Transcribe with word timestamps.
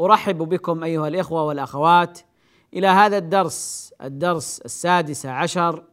أرحب 0.00 0.38
بكم 0.38 0.84
أيها 0.84 1.08
الإخوة 1.08 1.44
والأخوات 1.44 2.20
إلى 2.74 2.86
هذا 2.86 3.18
الدرس 3.18 3.94
الدرس 4.02 4.60
السادس 4.60 5.26
عشر 5.26 5.84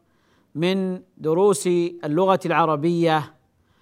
من 0.56 1.02
دروس 1.18 1.68
اللغة 1.68 2.40
العربية 2.46 3.36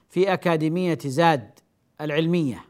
في 0.09 0.33
أكاديمية 0.33 0.97
زاد 1.05 1.59
العلمية. 2.02 2.66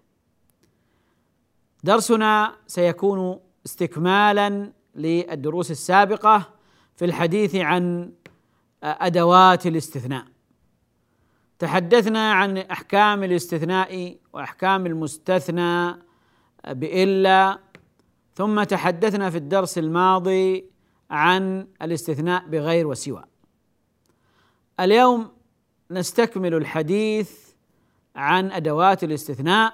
درسنا 1.83 2.55
سيكون 2.67 3.39
استكمالا 3.65 4.73
للدروس 4.95 5.71
السابقة 5.71 6.53
في 6.95 7.05
الحديث 7.05 7.55
عن 7.55 8.11
أدوات 8.83 9.67
الاستثناء. 9.67 10.25
تحدثنا 11.59 12.33
عن 12.33 12.57
أحكام 12.57 13.23
الاستثناء 13.23 14.17
وأحكام 14.33 14.85
المستثنى 14.85 16.08
بإلا. 16.67 17.59
ثم 18.33 18.63
تحدثنا 18.63 19.29
في 19.29 19.37
الدرس 19.37 19.77
الماضي 19.77 20.65
عن 21.11 21.67
الاستثناء 21.81 22.47
بغير 22.47 22.87
وسوى. 22.87 23.23
اليوم 24.79 25.31
نستكمل 25.91 26.53
الحديث 26.53 27.31
عن 28.15 28.51
أدوات 28.51 29.03
الاستثناء 29.03 29.73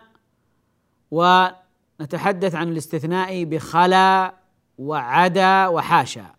ونتحدث 1.12 2.56
عن 2.56 2.70
الاستثناء 2.72 3.44
بخلا 3.44 4.36
وعدا 4.78 5.68
وحاشا. 5.68 6.36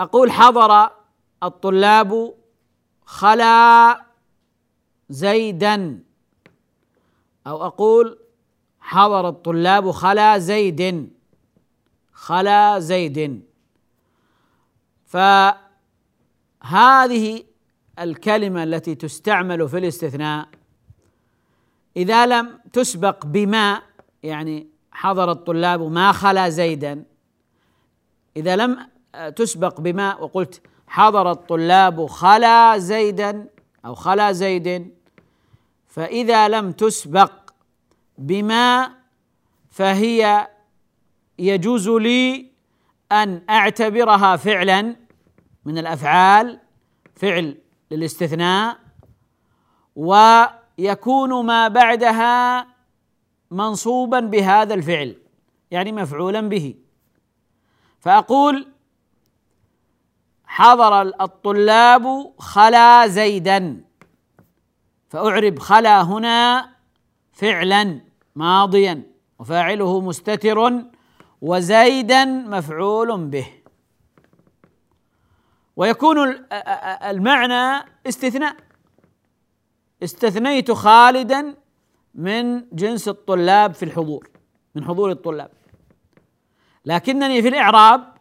أقول 0.00 0.32
حضر 0.32 0.90
الطلاب 1.42 2.34
خلا 3.04 4.00
زيدا. 5.08 6.04
أو 7.46 7.66
أقول 7.66 8.18
حضر 8.80 9.28
الطلاب 9.28 9.90
خلا 9.90 10.38
زيد. 10.38 11.10
خلا 12.12 12.78
زيد. 12.78 13.42
فهذه 15.04 15.54
الكلمة 17.98 18.62
التي 18.62 18.94
تستعمل 18.94 19.68
في 19.68 19.78
الاستثناء 19.78 20.48
إذا 21.96 22.26
لم 22.26 22.58
تسبق 22.72 23.26
بما 23.26 23.82
يعني 24.22 24.68
حضر 24.92 25.32
الطلاب 25.32 25.82
ما 25.82 26.12
خلا 26.12 26.48
زيدا 26.48 27.04
إذا 28.36 28.56
لم 28.56 28.88
تسبق 29.36 29.80
بما 29.80 30.14
وقلت 30.14 30.62
حضر 30.86 31.30
الطلاب 31.30 32.06
خلا 32.06 32.78
زيدا 32.78 33.48
أو 33.84 33.94
خلا 33.94 34.32
زيد 34.32 34.94
فإذا 35.86 36.48
لم 36.48 36.72
تسبق 36.72 37.43
بما 38.18 38.90
فهي 39.70 40.48
يجوز 41.38 41.88
لي 41.88 42.52
أن 43.12 43.42
أعتبرها 43.50 44.36
فعلا 44.36 44.96
من 45.64 45.78
الأفعال 45.78 46.60
فعل 47.16 47.58
للاستثناء 47.90 48.78
ويكون 49.96 51.46
ما 51.46 51.68
بعدها 51.68 52.66
منصوبا 53.50 54.20
بهذا 54.20 54.74
الفعل 54.74 55.16
يعني 55.70 55.92
مفعولا 55.92 56.40
به. 56.40 56.74
فأقول 58.00 58.68
حضر 60.46 61.02
الطلاب 61.02 62.34
خلا 62.38 63.06
زيدا 63.06 63.84
فأعرب 65.08 65.58
خلا 65.58 66.02
هنا 66.02 66.73
فعلا 67.34 68.00
ماضيا 68.36 69.02
وفاعله 69.38 70.00
مستتر 70.00 70.84
وزيدا 71.40 72.24
مفعول 72.24 73.26
به. 73.26 73.46
ويكون 75.76 76.46
المعنى 77.10 77.86
استثناء. 78.06 78.56
استثنيت 80.02 80.72
خالدا 80.72 81.54
من 82.14 82.64
جنس 82.72 83.08
الطلاب 83.08 83.74
في 83.74 83.84
الحضور 83.84 84.30
من 84.74 84.84
حضور 84.84 85.10
الطلاب. 85.10 85.50
لكنني 86.84 87.42
في 87.42 87.48
الإعراب 87.48 88.14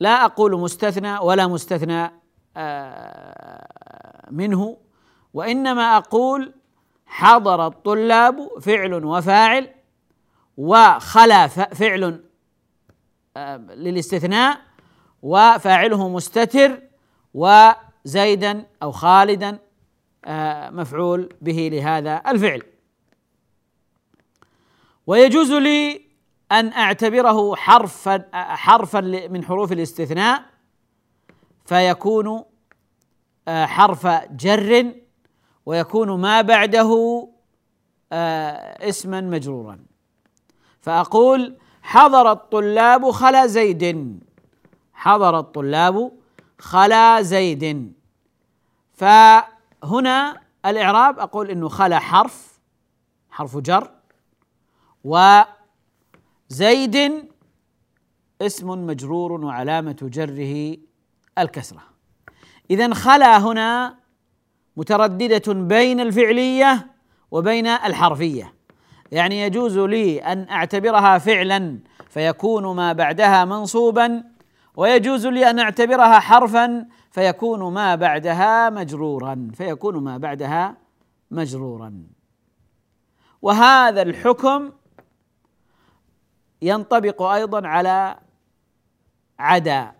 لا 0.00 0.24
أقول 0.24 0.60
مستثنى 0.60 1.18
ولا 1.18 1.46
مستثنى 1.46 2.10
منه 4.30 4.76
وإنما 5.34 5.96
أقول 5.96 6.54
حضر 7.12 7.66
الطلاب 7.66 8.58
فعل 8.60 9.04
وفاعل 9.04 9.74
وخلا 10.56 11.46
فعل 11.46 12.24
للاستثناء 13.68 14.60
وفاعله 15.22 16.08
مستتر 16.08 16.82
وزيدا 17.34 18.66
أو 18.82 18.92
خالدا 18.92 19.58
مفعول 20.70 21.28
به 21.40 21.68
لهذا 21.72 22.22
الفعل. 22.26 22.62
ويجوز 25.06 25.52
لي 25.52 26.06
أن 26.52 26.72
أعتبره 26.72 27.54
حرفا 27.54 28.24
حرفا 28.34 29.00
من 29.30 29.44
حروف 29.44 29.72
الاستثناء 29.72 30.44
فيكون 31.66 32.44
حرف 33.48 34.06
جر 34.30 34.94
ويكون 35.66 36.20
ما 36.20 36.40
بعده 36.40 37.28
اسما 38.12 39.20
مجرورا. 39.20 39.78
فأقول 40.80 41.56
حضر 41.82 42.32
الطلاب 42.32 43.10
خلا 43.10 43.46
زيد. 43.46 44.18
حضر 44.94 45.38
الطلاب 45.38 46.12
خلا 46.58 47.22
زيد. 47.22 47.92
فهنا 48.92 50.40
الإعراب 50.66 51.18
أقول 51.18 51.50
إنه 51.50 51.68
خلا 51.68 51.98
حرف 51.98 52.60
حرف 53.30 53.56
جر. 53.56 53.90
وزيد 56.50 56.96
اسم 58.42 58.86
مجرور 58.86 59.32
وعلامة 59.32 59.96
جره 60.02 60.76
الكسرة. 61.38 61.82
إذا 62.70 62.94
خلا 62.94 63.38
هنا 63.38 64.01
مترددة 64.76 65.52
بين 65.52 66.00
الفعلية 66.00 66.86
وبين 67.30 67.66
الحرفية. 67.66 68.54
يعني 69.12 69.40
يجوز 69.40 69.78
لي 69.78 70.18
أن 70.18 70.48
أعتبرها 70.50 71.18
فعلا 71.18 71.78
فيكون 72.08 72.76
ما 72.76 72.92
بعدها 72.92 73.44
منصوبا 73.44 74.24
ويجوز 74.76 75.26
لي 75.26 75.50
أن 75.50 75.58
أعتبرها 75.58 76.18
حرفا 76.18 76.86
فيكون 77.10 77.72
ما 77.72 77.94
بعدها 77.94 78.70
مجرورا 78.70 79.50
فيكون 79.54 79.96
ما 79.96 80.18
بعدها 80.18 80.76
مجرورا. 81.30 82.02
وهذا 83.42 84.02
الحكم 84.02 84.72
ينطبق 86.62 87.22
أيضا 87.22 87.68
على 87.68 88.18
عدا. 89.38 89.92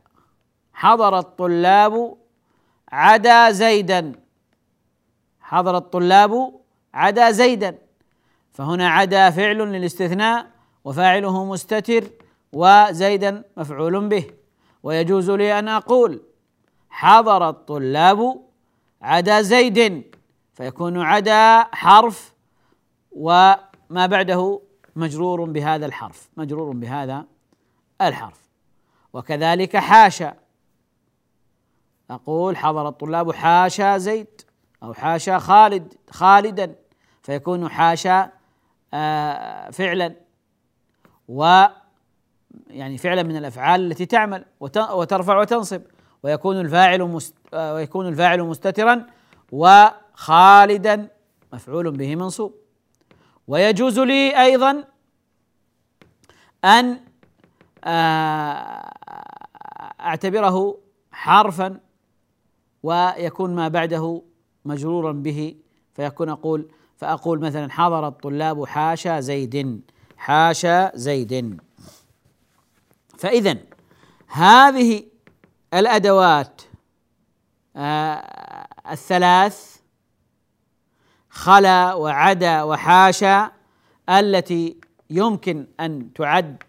حضر 0.72 1.18
الطلاب 1.18 2.16
عدا 2.92 3.50
زيدا. 3.50 4.21
حضر 5.52 5.76
الطلاب 5.76 6.60
عدا 6.94 7.30
زيدا 7.30 7.78
فهنا 8.52 8.88
عدا 8.88 9.30
فعل 9.30 9.58
للاستثناء 9.58 10.46
وفاعله 10.84 11.44
مستتر 11.44 12.04
وزيدا 12.52 13.44
مفعول 13.56 14.08
به. 14.08 14.30
ويجوز 14.82 15.30
لي 15.30 15.58
أن 15.58 15.68
أقول 15.68 16.22
حضر 16.90 17.48
الطلاب 17.48 18.42
عدا 19.02 19.42
زيد 19.42 20.04
فيكون 20.54 21.00
عدا 21.00 21.62
حرف 21.74 22.32
وما 23.12 24.06
بعده 24.06 24.60
مجرور 24.96 25.44
بهذا 25.44 25.86
الحرف 25.86 26.30
مجرور 26.36 26.72
بهذا 26.72 27.26
الحرف. 28.00 28.40
وكذلك 29.12 29.76
حاشا 29.76 30.34
أقول 32.10 32.56
حضر 32.56 32.88
الطلاب 32.88 33.32
حاشا 33.32 33.98
زيد. 33.98 34.51
أو 34.82 34.94
حاشا 34.94 35.38
خالد 35.38 35.94
خالدا 36.10 36.74
فيكون 37.22 37.68
حاشا 37.68 38.30
آه، 38.94 39.70
فعلا. 39.70 40.14
و 41.28 41.64
يعني 42.66 42.98
فعلا 42.98 43.22
من 43.22 43.36
الأفعال 43.36 43.80
التي 43.86 44.06
تعمل 44.06 44.44
وترفع 44.60 45.40
وتنصب. 45.40 45.82
ويكون 46.22 46.60
الفاعل 46.60 47.20
آه، 47.54 47.74
ويكون 47.74 48.08
الفاعل 48.08 48.42
مستترا 48.42 49.06
وخالدا 49.52 51.08
مفعول 51.52 51.90
به 51.90 52.16
منصوب. 52.16 52.54
ويجوز 53.48 53.98
لي 53.98 54.42
أيضا 54.42 54.84
أن 56.64 57.00
آه، 57.84 58.92
أعتبره 60.00 60.78
حرفا 61.12 61.80
ويكون 62.82 63.54
ما 63.54 63.68
بعده 63.68 64.22
مجرورا 64.64 65.12
به 65.12 65.54
فيكون 65.94 66.28
أقول 66.28 66.70
فأقول 66.96 67.40
مثلا 67.40 67.72
حضر 67.72 68.08
الطلاب 68.08 68.64
حاشا 68.64 69.20
زيد 69.20 69.80
حاشا 70.16 70.92
زيد. 70.94 71.60
فاذا 73.18 73.56
هذه 74.28 75.04
الأدوات 75.74 76.62
آه 77.76 78.68
الثلاث 78.90 79.76
خلا 81.30 81.94
وعدا 81.94 82.62
وحاشا 82.62 83.50
التي 84.08 84.76
يمكن 85.10 85.66
أن 85.80 86.12
تعد 86.12 86.62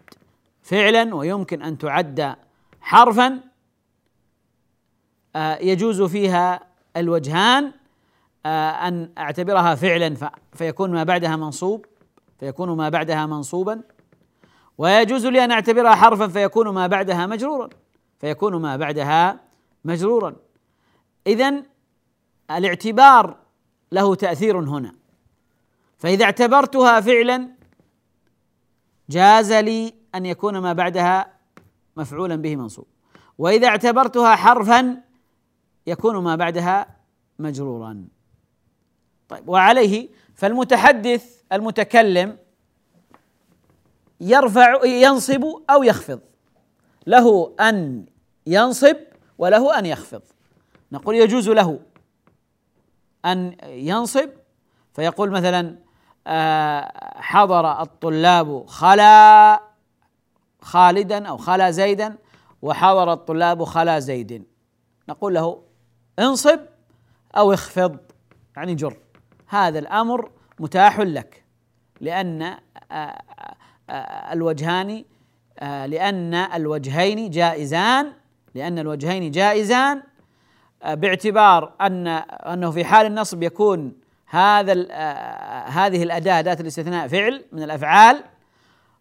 فعلا 0.62 1.14
ويمكن 1.14 1.62
أن 1.62 1.78
تعد 1.78 2.36
حرفا 2.80 3.40
آه 5.36 5.56
يجوز 5.56 6.02
فيها 6.02 6.60
الوجهان. 6.96 7.72
آه 8.46 8.48
أن 8.88 9.12
أعتبرها 9.18 9.74
فعلا 9.74 10.30
فيكون 10.52 10.90
ما 10.90 11.04
بعدها 11.04 11.36
منصوب 11.36 11.86
فيكون 12.40 12.76
ما 12.76 12.88
بعدها 12.88 13.26
منصوبا. 13.26 13.82
ويجوز 14.78 15.26
لي 15.26 15.44
أن 15.44 15.50
أعتبرها 15.50 15.94
حرفا 15.94 16.28
فيكون 16.28 16.68
ما 16.68 16.86
بعدها 16.86 17.26
مجرورا 17.26 17.70
فيكون 18.18 18.56
ما 18.56 18.76
بعدها 18.76 19.40
مجرورا. 19.84 20.36
اذا 21.26 21.62
الاعتبار 22.50 23.36
له 23.92 24.14
تأثير 24.14 24.58
هنا. 24.58 24.94
فإذا 25.98 26.24
اعتبرتها 26.24 27.00
فعلا 27.00 27.48
جاز 29.08 29.52
لي 29.52 29.94
أن 30.14 30.26
يكون 30.26 30.58
ما 30.58 30.72
بعدها 30.72 31.26
مفعولا 31.96 32.36
به 32.36 32.56
منصوب. 32.56 32.86
وإذا 33.38 33.68
اعتبرتها 33.68 34.36
حرفا 34.36 35.02
يكون 35.86 36.16
ما 36.16 36.36
بعدها 36.36 36.86
مجرورا. 37.38 38.04
طيب 39.28 39.48
وعليه 39.48 40.08
فالمتحدث 40.34 41.42
المتكلم 41.52 42.38
يرفع 44.20 44.84
ينصب 44.84 45.44
أو 45.70 45.82
يخفض. 45.82 46.20
له 47.06 47.54
أن 47.60 48.06
ينصب 48.46 48.96
وله 49.38 49.78
أن 49.78 49.86
يخفض. 49.86 50.22
نقول 50.92 51.14
يجوز 51.14 51.48
له 51.48 51.80
أن 53.24 53.56
ينصب 53.64 54.30
فيقول 54.92 55.30
مثلا 55.30 55.78
آه، 56.26 56.92
حضر 57.20 57.82
الطلاب 57.82 58.66
خلا 58.66 59.60
خالدا 60.60 61.28
أو 61.28 61.36
خلا 61.36 61.70
زيدا 61.70 62.16
وحضر 62.62 63.12
الطلاب 63.12 63.64
خلا 63.64 63.98
زيد. 63.98 64.46
نقول 65.08 65.34
له 65.34 65.62
انصب 66.18 66.60
أو 67.36 67.52
اخفض 67.52 67.96
يعني 68.56 68.74
جر. 68.74 69.03
هذا 69.54 69.78
الأمر 69.78 70.30
متاح 70.58 71.00
لك 71.00 71.44
لأن 72.00 72.42
آه، 72.42 73.22
آه، 73.90 74.32
الوجهان 74.32 75.04
لأن 75.62 76.34
الوجهين 76.34 77.30
جائزان 77.30 78.12
لأن 78.54 78.78
الوجهين 78.78 79.30
جائزان 79.30 80.02
باعتبار 80.86 81.72
أن 81.80 82.06
أنه 82.06 82.70
في 82.70 82.84
حال 82.84 83.06
النصب 83.06 83.42
يكون 83.42 83.92
هذا 84.26 84.72
هذه 85.66 86.02
الأداة 86.02 86.38
اداه 86.38 86.56
الاستثناء 86.60 87.08
فعل 87.08 87.44
من 87.52 87.62
الأفعال 87.62 88.24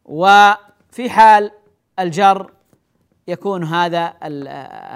وفي 0.06 1.10
حال 1.10 1.52
الجر 2.00 2.52
يكون 3.28 3.64
هذا 3.64 4.08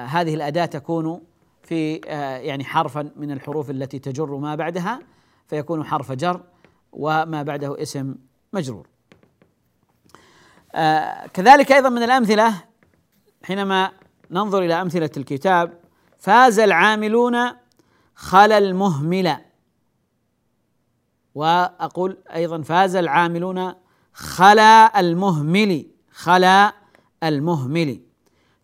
هذه 0.05 0.35
الأداة 0.35 0.65
تكون 0.65 1.21
في 1.63 1.95
يعني 2.43 2.63
حرفا 2.63 3.11
من 3.15 3.31
الحروف 3.31 3.69
التي 3.69 3.99
تجر 3.99 4.35
ما 4.35 4.55
بعدها. 4.55 4.99
فيكون 5.47 5.83
حرف 5.83 6.11
جر 6.11 6.43
وما 6.91 7.43
بعده 7.43 7.81
اسم 7.81 8.15
مجرور. 8.53 8.87
كذلك 11.33 11.71
أيضا 11.71 11.89
من 11.89 12.03
الأمثلة 12.03 12.63
حينما 13.43 13.91
ننظر 14.31 14.61
إلى 14.61 14.81
أمثلة 14.81 15.09
الكتاب 15.17 15.79
فاز 16.17 16.59
العاملون 16.59 17.37
خلا 18.15 18.57
المهمل. 18.57 19.37
وأقول 21.35 22.17
أيضا 22.33 22.61
فاز 22.61 22.95
العاملون 22.95 23.73
خلا 24.13 24.99
المهمل 24.99 25.85
خلا 26.11 26.73
المهمل. 27.23 28.01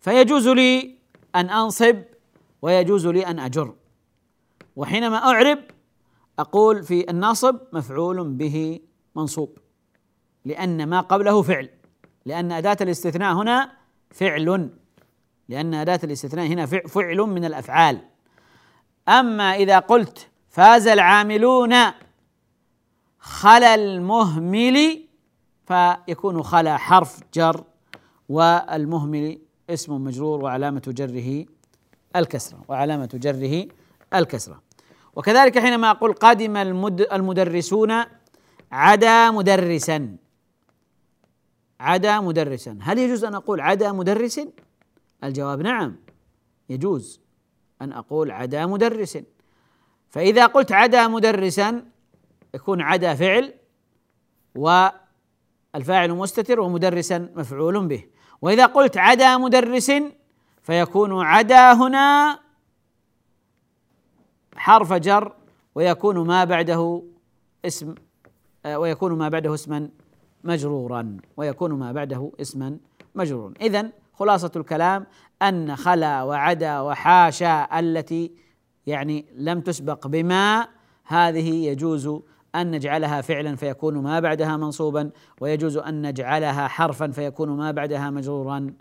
فيجوز 0.00 0.48
لي 0.48 0.98
أن 1.34 1.50
أنصب 1.50 1.96
ويجوز 2.62 3.06
لي 3.06 3.26
أن 3.26 3.38
أجر. 3.38 3.74
وحينما 4.76 5.16
أعرب 5.16 5.58
أقول 6.38 6.82
في 6.82 7.10
الناصب 7.10 7.56
مفعول 7.72 8.28
به 8.28 8.80
منصوب 9.16 9.58
لأن 10.44 10.86
ما 10.86 11.00
قبله 11.00 11.42
فعل 11.42 11.68
لأن 12.26 12.52
أداة 12.52 12.76
الاستثناء 12.80 13.34
هنا 13.34 13.72
فعل 14.10 14.70
لأن 15.48 15.74
أداة 15.74 16.00
الاستثناء 16.04 16.46
هنا 16.46 16.66
فعل 16.66 17.16
من 17.16 17.44
الأفعال. 17.44 18.00
أما 19.08 19.54
إذا 19.54 19.78
قلت 19.78 20.28
فاز 20.48 20.86
العاملون 20.86 21.74
خلا 23.18 23.74
المهمل 23.74 25.04
فيكون 25.66 26.42
خلا 26.42 26.76
حرف 26.76 27.20
جر 27.34 27.64
والمهمل 28.28 29.38
اسم 29.70 30.04
مجرور 30.04 30.44
وعلامة 30.44 30.82
جره 30.86 31.44
الكسرة 32.16 32.62
وعلامة 32.68 33.10
جره 33.14 33.68
الكسرة. 34.14 34.62
وكذلك 35.16 35.58
حينما 35.58 35.90
أقول 35.90 36.12
قادم 36.12 36.56
المدرسون 37.12 38.04
عدا 38.72 39.30
مدرسا. 39.30 40.16
عدا 41.80 42.20
مدرسا. 42.20 42.78
هل 42.82 42.98
يجوز 42.98 43.24
أن 43.24 43.34
أقول 43.34 43.60
عدا 43.60 43.92
مدرس؟ 43.92 44.40
الجواب 45.24 45.60
نعم 45.60 45.96
يجوز 46.70 47.20
أن 47.82 47.92
أقول 47.92 48.30
عدا 48.30 48.66
مدرس. 48.66 49.18
فإذا 50.10 50.46
قلت 50.46 50.72
عدا 50.72 51.08
مدرسا 51.08 51.84
يكون 52.54 52.80
عدا 52.80 53.14
فعل 53.14 53.54
والفاعل 54.54 56.12
مستتر 56.12 56.60
ومدرسا 56.60 57.18
مفعول 57.36 57.86
به. 57.86 58.04
وإذا 58.42 58.66
قلت 58.66 58.96
عدا 58.96 59.38
مدرس 59.38 59.92
فيكون 60.62 61.24
عدا 61.24 61.72
هنا 61.72 62.38
حرف 64.56 64.92
جر 64.92 65.32
ويكون 65.74 66.26
ما 66.26 66.44
بعده 66.44 67.02
اسم 67.64 67.94
ويكون 68.66 69.12
ما 69.12 69.28
بعده 69.28 69.54
اسما 69.54 69.88
مجرورا 70.44 71.16
ويكون 71.36 71.72
ما 71.72 71.92
بعده 71.92 72.32
اسما 72.40 72.76
مجرورا. 73.14 73.54
اذا 73.60 73.90
خلاصة 74.12 74.50
الكلام 74.56 75.06
أن 75.42 75.76
خلا 75.76 76.22
وعدا 76.22 76.80
وحاشا 76.80 77.78
التي 77.80 78.32
يعني 78.86 79.24
لم 79.36 79.60
تسبق 79.60 80.06
بما 80.06 80.68
هذه 81.04 81.66
يجوز 81.66 82.06
أن 82.54 82.70
نجعلها 82.70 83.20
فعلا 83.20 83.56
فيكون 83.56 83.98
ما 83.98 84.20
بعدها 84.20 84.56
منصوبا 84.56 85.10
ويجوز 85.40 85.76
أن 85.76 86.02
نجعلها 86.02 86.68
حرفا 86.68 87.08
فيكون 87.08 87.48
ما 87.48 87.70
بعدها 87.70 88.10
مجرورا 88.10 88.74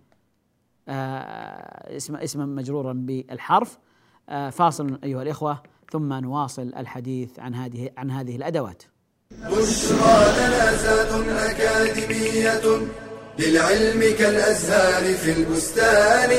آه 0.87 1.97
اسم 1.97 2.15
اسما 2.15 2.45
مجرورا 2.45 2.93
بالحرف. 2.93 3.77
آه 3.77 3.82
فاصل 4.27 4.99
أيها 5.03 5.21
الإخوة 5.21 5.63
ثم 5.91 6.13
نواصل 6.13 6.73
الحديث 6.77 7.39
عن 7.39 7.55
هذه 7.55 7.89
عن 7.97 8.11
هذه 8.11 8.35
الأدوات. 8.35 8.83
بشرى 9.31 10.33
لنا 10.37 10.75
زاد 10.75 11.27
أكاديمية 11.29 12.87
للعلم 13.39 14.17
كالأزهار 14.17 15.13
في 15.13 15.31
البستان. 15.31 16.29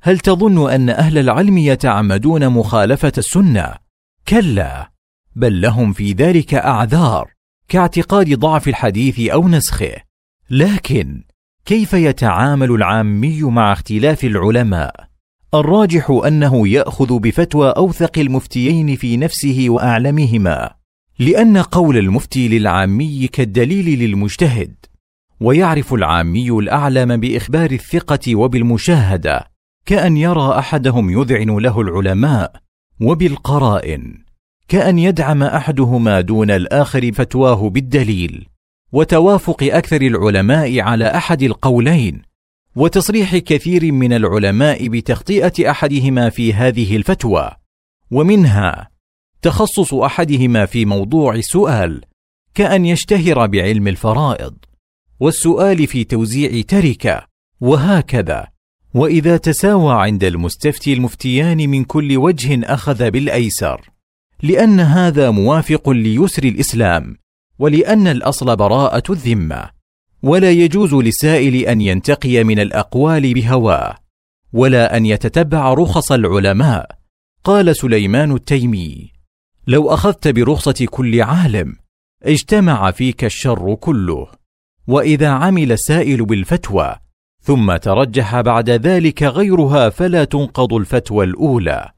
هل 0.00 0.18
تظن 0.18 0.70
أن 0.70 0.90
أهل 0.90 1.18
العلم 1.18 1.58
يتعمدون 1.58 2.48
مخالفة 2.48 3.12
السنة؟ 3.18 3.74
كلا 4.28 4.92
بل 5.36 5.60
لهم 5.60 5.92
في 5.92 6.12
ذلك 6.12 6.54
أعذار 6.54 7.32
كاعتقاد 7.68 8.38
ضعف 8.38 8.68
الحديث 8.68 9.30
أو 9.30 9.48
نسخه. 9.48 9.96
لكن 10.50 11.24
كيف 11.66 11.92
يتعامل 11.92 12.70
العامي 12.70 13.42
مع 13.42 13.72
اختلاف 13.72 14.24
العلماء؟ 14.24 15.08
الراجح 15.54 16.20
أنه 16.26 16.68
يأخذ 16.68 17.18
بفتوى 17.18 17.68
أوثق 17.68 18.18
المفتيين 18.18 18.96
في 18.96 19.16
نفسه 19.16 19.66
وأعلمهما 19.68 20.70
لأن 21.18 21.58
قول 21.58 21.96
المفتي 21.96 22.48
للعامي 22.48 23.28
كالدليل 23.32 23.98
للمجتهد 23.98 24.74
ويعرف 25.40 25.94
العامي 25.94 26.50
الأعلم 26.50 27.16
بإخبار 27.16 27.70
الثقة 27.70 28.36
وبالمشاهدة 28.36 29.50
كأن 29.86 30.16
يرى 30.16 30.58
أحدهم 30.58 31.10
يذعن 31.10 31.58
له 31.58 31.80
العلماء 31.80 32.52
وبالقرائن 33.00 34.24
كأن 34.68 34.98
يدعم 34.98 35.42
أحدهما 35.42 36.20
دون 36.20 36.50
الآخر 36.50 37.12
فتواه 37.12 37.70
بالدليل. 37.70 38.51
وتوافق 38.92 39.62
أكثر 39.62 40.02
العلماء 40.02 40.80
على 40.80 41.06
أحد 41.06 41.42
القولين 41.42 42.22
وتصريح 42.76 43.36
كثير 43.36 43.92
من 43.92 44.12
العلماء 44.12 44.88
بتخطئه 44.88 45.70
أحدهما 45.70 46.30
في 46.30 46.54
هذه 46.54 46.96
الفتوى 46.96 47.50
ومنها 48.10 48.88
تخصص 49.42 49.94
أحدهما 49.94 50.66
في 50.66 50.84
موضوع 50.84 51.40
سؤال 51.40 52.04
كأن 52.54 52.86
يشتهر 52.86 53.46
بعلم 53.46 53.88
الفرائض 53.88 54.54
والسؤال 55.20 55.86
في 55.86 56.04
توزيع 56.04 56.62
تركة 56.68 57.26
وهكذا. 57.60 58.46
وإذا 58.94 59.36
تساوى 59.36 60.02
عند 60.02 60.24
المستفتي 60.24 60.92
المفتيان 60.92 61.70
من 61.70 61.84
كل 61.84 62.16
وجه 62.16 62.74
أخذ 62.74 63.10
بالأيسر 63.10 63.90
لأن 64.42 64.80
هذا 64.80 65.30
موافق 65.30 65.90
ليسر 65.90 66.44
الإسلام. 66.44 67.16
ولأن 67.62 68.06
الأصل 68.06 68.56
براءة 68.56 69.12
الذمة. 69.12 69.70
ولا 70.22 70.50
يجوز 70.50 70.94
للسائل 70.94 71.54
أن 71.54 71.80
ينتقي 71.80 72.44
من 72.44 72.58
الأقوال 72.58 73.34
بهواه 73.34 73.96
ولا 74.52 74.96
أن 74.96 75.06
يتتبع 75.06 75.74
رخص 75.74 76.12
العلماء. 76.12 76.90
قال 77.44 77.76
سليمان 77.76 78.32
التيمي 78.32 79.10
لو 79.66 79.90
أخذت 79.94 80.28
برخصة 80.28 80.86
كل 80.90 81.22
عالم 81.22 81.76
اجتمع 82.22 82.90
فيك 82.90 83.24
الشر 83.24 83.74
كله. 83.74 84.28
وإذا 84.86 85.28
عمل 85.28 85.72
السائل 85.72 86.24
بالفتوى 86.24 86.96
ثم 87.42 87.76
ترجح 87.76 88.40
بعد 88.40 88.70
ذلك 88.70 89.22
غيرها 89.22 89.88
فلا 89.88 90.24
تنقض 90.24 90.74
الفتوى 90.74 91.24
الأولى 91.24 91.90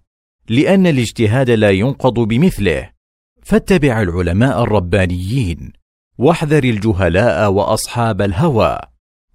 لأن 0.49 0.87
الاجتهاد 0.87 1.50
لا 1.50 1.71
ينقض 1.71 2.14
بمثله. 2.21 2.93
فاتبع 3.44 4.02
العلماء 4.02 4.62
الربانيين 4.62 5.72
واحذر 6.18 6.64
الجهلاء 6.64 7.50
وأصحاب 7.50 8.22
الهوى. 8.22 8.78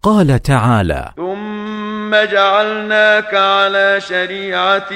قال 0.04 0.42
تعالى 0.42 1.12
ثم 1.16 2.16
جعلناك 2.16 3.34
على 3.34 4.02
شريعة 4.02 4.94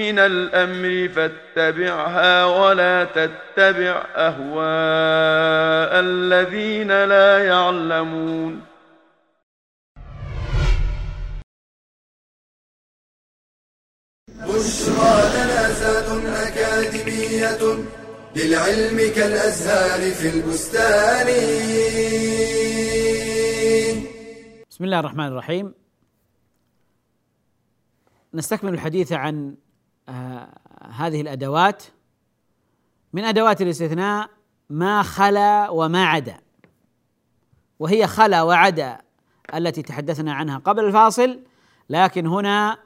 من 0.00 0.18
الأمر 0.18 1.08
فاتبعها 1.14 2.44
ولا 2.44 3.04
تتبع 3.04 4.04
أهواء 4.16 5.92
الذين 6.00 7.04
لا 7.04 7.44
يعلمون. 7.44 8.60
بشرى 14.28 15.14
لنا 15.34 15.70
زاد 15.70 16.08
أكاديمية 16.26 17.62
للعلم 18.36 18.96
كالأزهار 19.14 20.10
في 20.10 20.28
البستان. 20.28 21.26
بسم 24.70 24.84
الله 24.84 25.00
الرحمن 25.00 25.26
الرحيم. 25.26 25.74
نستكمل 28.34 28.74
الحديث 28.74 29.12
عن 29.12 29.56
آه 30.08 30.58
هذه 30.90 31.20
الأدوات. 31.20 31.82
من 33.12 33.24
أدوات 33.24 33.62
الاستثناء 33.62 34.30
ما 34.70 35.02
خلا 35.02 35.68
وما 35.70 36.04
عدا. 36.04 36.40
وهي 37.78 38.06
خلا 38.06 38.42
وعدا 38.42 39.00
التي 39.54 39.82
تحدثنا 39.82 40.32
عنها 40.32 40.58
قبل 40.58 40.84
الفاصل 40.84 41.40
لكن 41.90 42.26
هنا 42.26 42.78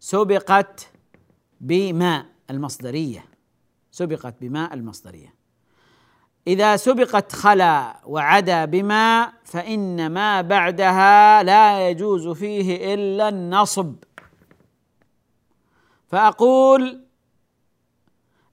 سبقت 0.00 0.88
بما 1.60 2.26
المصدرية. 2.50 3.31
سبقت 3.92 4.34
بما 4.40 4.74
المصدرية. 4.74 5.34
إذا 6.46 6.76
سبقت 6.76 7.32
خلا 7.32 8.00
وعدا 8.04 8.64
بما 8.64 9.32
فإن 9.44 10.10
ما 10.10 10.40
بعدها 10.40 11.42
لا 11.42 11.88
يجوز 11.90 12.28
فيه 12.28 12.94
إلا 12.94 13.28
النصب. 13.28 13.94
فأقول 16.08 17.04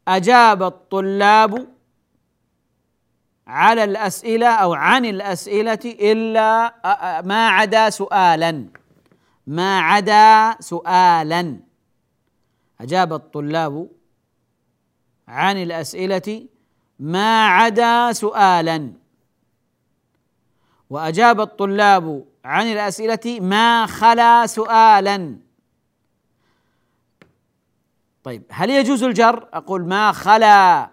أجاب 0.08 0.64
الطلاب 0.64 1.68
على 3.48 3.84
الأسئلة 3.84 4.48
أو 4.48 4.74
عن 4.74 5.06
الأسئلة 5.06 5.80
إلا 5.86 6.74
ما 7.22 7.50
عدا 7.50 7.90
سؤالا. 7.90 8.66
ما 9.48 9.80
عدا 9.80 10.62
سؤالا. 10.62 11.60
أجاب 12.82 13.14
الطلاب 13.14 13.90
عن 15.30 15.58
الأسئلة 15.58 16.48
ما 17.00 17.48
عدا 17.48 18.14
سؤالا. 18.14 18.94
وأجاب 20.90 21.42
الطلاب 21.42 22.26
عن 22.46 22.66
الأسئلة 22.66 23.40
ما 23.40 23.86
خلا 23.86 24.46
سؤالا. 24.46 25.38
طيب 28.24 28.44
هل 28.52 28.70
يجوز 28.70 29.04
الجر؟ 29.04 29.48
أقول 29.54 29.86
ما 29.86 30.12
خلا 30.12 30.90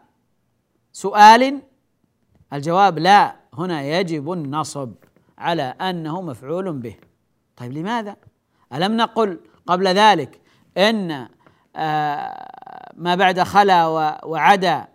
سؤال؟ 0.93 1.63
الجواب 2.53 2.99
لا. 2.99 3.37
هنا 3.55 3.83
يجب 3.83 4.33
النصب 4.33 4.93
على 5.39 5.63
أنه 5.63 6.23
مفعول 6.23 6.73
به. 6.73 6.97
طيب 7.57 7.73
لماذا؟ 7.73 8.17
ألم 8.73 8.97
نقل 8.97 9.41
قبل 9.67 9.89
ذلك 9.89 10.41
إن 10.77 11.29
آه، 11.77 12.66
ما 12.97 13.15
بعد 13.15 13.43
خلا 13.43 13.87
وعدا 14.25 14.89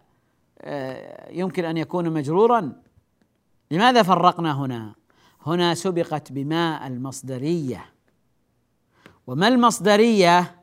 آه، 0.62 1.32
يمكن 1.32 1.66
أن 1.66 1.78
يكون 1.78 2.10
مجرورا. 2.10 2.74
لماذا 3.72 4.04
فرقنا 4.04 4.54
هنا؟ 4.54 4.96
هنا 5.46 5.74
سبقت 5.74 6.32
بما 6.32 6.88
المصدرية. 6.88 7.86
وما 9.28 9.48
المصدرية؟ 9.48 10.56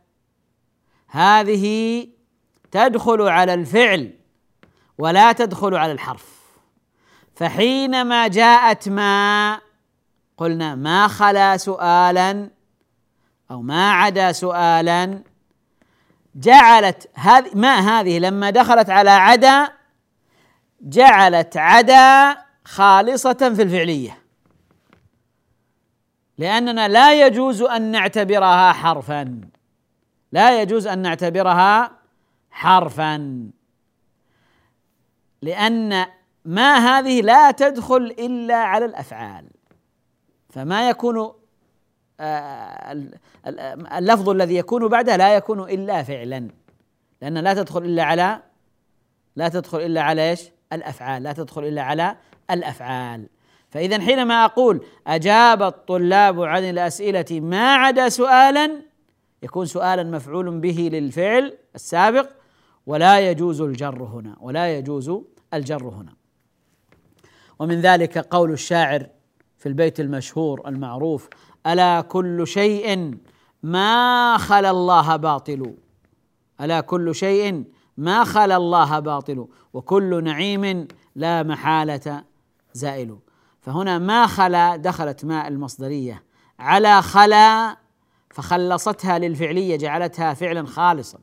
هذه 1.08 2.06
تدخل 2.70 3.22
على 3.22 3.54
الفعل 3.54 4.14
ولا 4.98 5.32
تدخل 5.32 5.74
على 5.74 5.92
الحرف. 5.92 6.38
فحينما 7.34 8.28
جاءت 8.28 8.88
ما 8.88 9.60
قلنا 10.36 10.74
ما 10.74 11.08
خلا 11.08 11.56
سؤالا 11.56 12.50
أو 13.50 13.62
ما 13.62 13.92
عدا 13.92 14.32
سؤالا 14.32 15.22
جعلت 16.38 17.10
هذه 17.14 17.50
ما 17.54 17.78
هذه؟ 17.78 18.18
لما 18.18 18.50
دخلت 18.50 18.90
على 18.90 19.10
عدا 19.10 19.68
جعلت 20.80 21.56
عدا 21.56 22.36
خالصة 22.64 23.32
في 23.32 23.62
الفعلية. 23.62 24.18
لأننا 26.38 26.88
لا 26.88 27.26
يجوز 27.26 27.62
أن 27.62 27.82
نعتبرها 27.82 28.72
حرفا. 28.72 29.40
لا 30.32 30.62
يجوز 30.62 30.86
أن 30.86 30.98
نعتبرها 30.98 31.92
حرفا. 32.50 33.50
لأن 35.42 36.06
ما 36.44 36.76
هذه 36.78 37.20
لا 37.20 37.50
تدخل 37.50 38.14
إلا 38.18 38.56
على 38.56 38.84
الأفعال. 38.84 39.50
فما 40.50 40.88
يكون 40.88 41.32
اللفظ 43.98 44.28
الذي 44.28 44.56
يكون 44.56 44.88
بعده 44.88 45.16
لا 45.16 45.36
يكون 45.36 45.60
إلا 45.60 46.02
فعلا. 46.02 46.48
لأن 47.22 47.38
لا 47.38 47.54
تدخل 47.54 47.84
إلا 47.84 48.02
على 48.02 48.42
لا 49.36 49.48
تدخل 49.48 49.80
إلا 49.80 50.02
على 50.02 50.30
إيش؟ 50.30 50.50
الأفعال. 50.72 51.22
لا 51.22 51.32
تدخل 51.32 51.64
إلا 51.64 51.82
على 51.82 52.16
الأفعال. 52.50 53.28
فإذا 53.70 54.00
حينما 54.00 54.44
أقول 54.44 54.84
أجاب 55.06 55.62
الطلاب 55.62 56.42
عن 56.42 56.64
الأسئلة 56.64 57.40
ما 57.40 57.74
عدا 57.74 58.08
سؤالا 58.08 58.70
يكون 59.42 59.66
سؤالا 59.66 60.02
مفعول 60.02 60.60
به 60.60 60.90
للفعل 60.92 61.58
السابق 61.74 62.30
ولا 62.86 63.30
يجوز 63.30 63.60
الجر 63.60 64.02
هنا 64.02 64.36
ولا 64.40 64.78
يجوز 64.78 65.12
الجر 65.54 65.88
هنا. 65.88 66.12
ومن 67.58 67.80
ذلك 67.80 68.18
قول 68.18 68.52
الشاعر 68.52 69.06
في 69.58 69.66
البيت 69.66 70.00
المشهور 70.00 70.68
المعروف 70.68 71.28
ألا 71.68 72.00
كل 72.00 72.46
شيء 72.46 73.18
ما 73.62 74.36
خلا 74.38 74.70
الله 74.70 75.16
باطل؟ 75.16 75.74
ألا 76.60 76.80
كل 76.80 77.14
شيء 77.14 77.64
ما 77.96 78.24
خلا 78.24 78.56
الله 78.56 78.98
باطل؟ 78.98 79.46
وكل 79.72 80.24
نعيم 80.24 80.88
لا 81.14 81.42
محالة 81.42 82.24
زائل. 82.72 83.18
فهنا 83.60 83.98
ما 83.98 84.26
خلا 84.26 84.76
دخلت 84.76 85.24
ماء 85.24 85.48
المصدرية. 85.48 86.24
على 86.58 87.02
خلا 87.02 87.76
فخلصتها 88.30 89.18
للفعلية 89.18 89.76
جعلتها 89.76 90.34
فعلا 90.34 90.66
خالصا. 90.66 91.18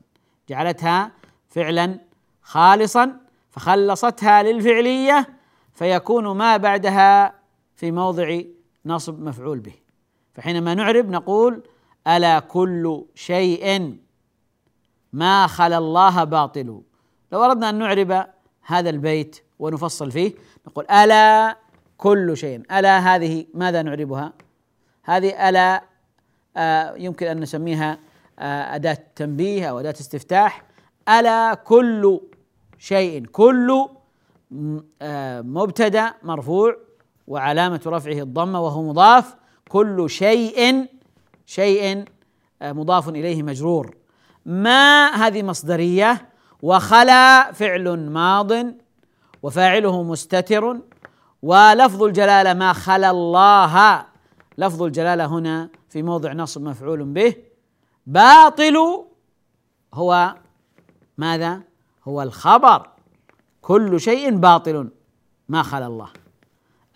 جعلتها 0.50 1.12
فعلا 1.50 2.00
خالصا 2.42 3.20
فخلصتها 3.50 4.44
للفعلية 4.44 5.28
فيكون 5.74 6.38
ما 6.38 6.58
بعدها 6.58 7.36
في 7.76 7.92
موضع 7.92 8.40
نصب 8.86 9.20
مفعول 9.20 9.60
به. 9.60 9.85
فحينما 10.36 10.74
نعرب 10.74 11.10
نقول 11.10 11.64
ألا 12.08 12.40
كل 12.40 13.06
شيء 13.16 13.98
ما 15.14 15.48
خلا 15.48 15.78
الله 15.78 16.24
باطل. 16.24 16.82
لو 17.32 17.44
أردنا 17.44 17.70
أن 17.70 17.76
نعرب 17.76 18.26
هذا 18.66 18.90
البيت 18.90 19.44
ونفصل 19.60 20.12
فيه 20.12 20.34
نقول 20.68 20.86
ألا 20.92 21.58
كل 21.98 22.38
شيء. 22.38 22.62
ألا 22.72 23.00
هذه 23.00 23.46
ماذا 23.54 23.82
نعربها؟ 23.82 24.34
هذه 25.04 25.50
ألا 25.50 25.84
آه 26.58 26.96
يمكن 26.96 27.28
أن 27.28 27.40
نسميها 27.40 28.00
آه 28.40 28.76
أداة 28.76 28.98
تنبيه 29.16 29.70
أو 29.70 29.80
أداة 29.80 29.92
استفتاح. 29.92 30.64
ألا 31.10 31.54
كل 31.54 32.20
شيء. 32.78 33.26
كل 33.26 33.88
آه 35.02 35.42
مبتدأ 35.42 36.14
مرفوع 36.24 36.78
وعلامة 37.28 37.82
رفعه 37.86 38.22
الضمة 38.22 38.62
وهو 38.62 38.84
مضاف. 38.84 39.36
كل 39.70 40.10
شيء 40.10 40.88
شيء 41.46 42.06
آه، 42.62 42.72
مضاف 42.72 43.10
إليه 43.10 43.44
مجرور. 43.44 43.96
ما 44.46 45.08
هذه 45.08 45.44
مصدرية؟ 45.44 46.30
وخلا 46.62 47.52
فعل 47.52 48.10
ماض 48.10 48.52
وفاعله 49.44 50.04
مستتر. 50.04 50.80
ولفظ 51.42 52.04
الجلالة 52.04 52.54
ما 52.54 52.74
خلا 52.74 53.10
الله. 53.10 54.06
لفظ 54.58 54.84
الجلالة 54.84 55.26
هنا 55.26 55.70
في 55.90 56.04
موضع 56.04 56.34
نصب 56.34 56.62
مفعول 56.62 57.04
به. 57.04 57.36
باطل 58.08 59.06
هو 59.94 60.36
ماذا؟ 61.18 61.62
هو 62.08 62.22
الخبر. 62.22 62.90
كل 63.62 64.00
شيء 64.00 64.38
باطل. 64.38 64.90
ما 65.50 65.64
خلا 65.64 65.88
الله. 65.88 66.10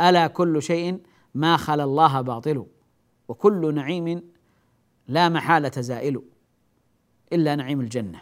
ألا 0.01 0.27
كل 0.27 0.61
شيء 0.61 0.99
ما 1.39 1.57
خلا 1.57 1.83
الله 1.83 2.21
باطل 2.21 2.65
وكل 3.27 3.75
نعيم 3.75 4.23
لا 5.07 5.29
محالة 5.29 5.71
زائل 5.81 6.21
إلا 7.33 7.55
نعيم 7.55 7.81
الجنة. 7.81 8.19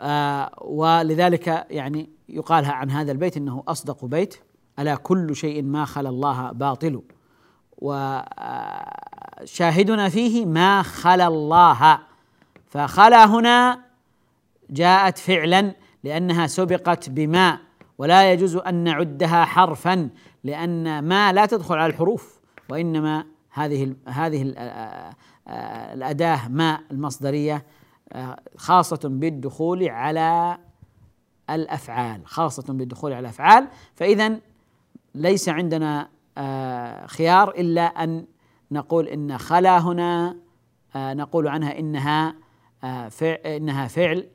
آه 0.00 0.50
ولذلك 0.62 1.66
يعني 1.70 2.10
يقال 2.28 2.64
عن 2.64 2.90
هذا 2.90 3.12
البيت 3.12 3.36
إنه 3.36 3.62
أصدق 3.68 4.04
بيت 4.04 4.36
ألا 4.78 4.94
كل 4.94 5.36
شيء 5.36 5.62
ما 5.62 5.84
خلا 5.84 6.08
الله 6.08 6.52
باطل 6.52 7.02
وشاهدنا 7.78 8.48
فيه 10.08 10.46
ما 10.46 10.82
خلا 10.82 11.26
الله 11.26 11.98
فخلا 12.66 13.24
هنا 13.24 13.84
جاءت 14.70 15.18
فعلا 15.18 15.74
لأنها 16.04 16.46
سبقت 16.46 17.10
بما 17.10 17.58
ولا 17.98 18.32
يجوز 18.32 18.56
أن 18.56 18.74
نعدها 18.74 19.44
حرفا 19.44 20.10
لأن 20.44 20.98
ما 20.98 21.32
لا 21.32 21.46
تدخل 21.46 21.74
على 21.74 21.92
الحروف 21.92 22.40
وإنما 22.68 23.24
هذه 23.50 23.94
هذه 24.08 24.54
الأداة 25.92 26.48
ما 26.48 26.80
المصدرية 26.90 27.66
خاصة 28.56 29.00
بالدخول 29.04 29.88
على 29.88 30.58
الأفعال 31.50 32.26
خاصة 32.26 32.72
بالدخول 32.72 33.12
على 33.12 33.20
الأفعال. 33.20 33.68
فاذا 33.94 34.40
ليس 35.14 35.48
عندنا 35.48 36.08
خيار 37.06 37.50
إلا 37.50 37.82
أن 37.82 38.26
نقول 38.70 39.08
إن 39.08 39.38
خلا 39.38 39.78
هنا 39.78 40.36
نقول 40.96 41.48
عنها 41.48 41.78
إنها 41.78 42.34
إنها 43.46 43.86
فعل 43.86 44.28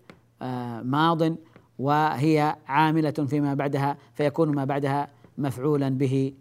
ماض. 0.83 1.35
وهي 1.79 2.55
عاملة 2.67 3.11
فيما 3.11 3.53
بعدها 3.53 3.97
فيكون 4.13 4.55
ما 4.55 4.65
بعدها 4.65 5.07
مفعولا 5.37 5.89
به 5.89 6.33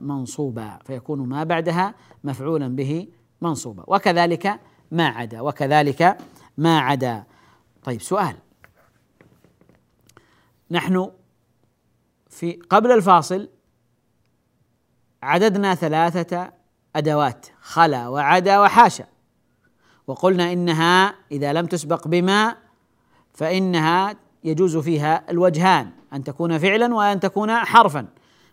منصوبا. 0.00 0.78
فيكون 0.84 1.28
ما 1.28 1.44
بعدها 1.44 1.94
مفعولا 2.24 2.68
به 2.68 3.08
منصوبا. 3.40 3.84
وكذلك 3.86 4.60
ما 4.90 5.06
عدا 5.08 5.40
وكذلك 5.40 6.16
ما 6.58 6.78
عدا. 6.78 7.24
طيب 7.82 8.02
سؤال. 8.02 8.36
نحن 10.70 11.10
في 12.28 12.52
قبل 12.52 12.92
الفاصل 12.92 13.48
عددنا 15.22 15.74
ثلاثة 15.74 16.52
أدوات 16.96 17.46
خلا 17.60 18.08
وعدا 18.08 18.60
وحاشا. 18.60 19.06
وقلنا 20.06 20.52
إنها 20.52 21.14
إذا 21.32 21.52
لم 21.52 21.66
تسبق 21.66 22.08
بما 22.08 22.56
فإنها 23.34 24.16
يجوز 24.44 24.76
فيها 24.76 25.30
الوجهان 25.30 25.90
أن 26.12 26.24
تكون 26.24 26.58
فعلا 26.58 26.94
وأن 26.94 27.20
تكون 27.20 27.54
حرفا. 27.54 28.06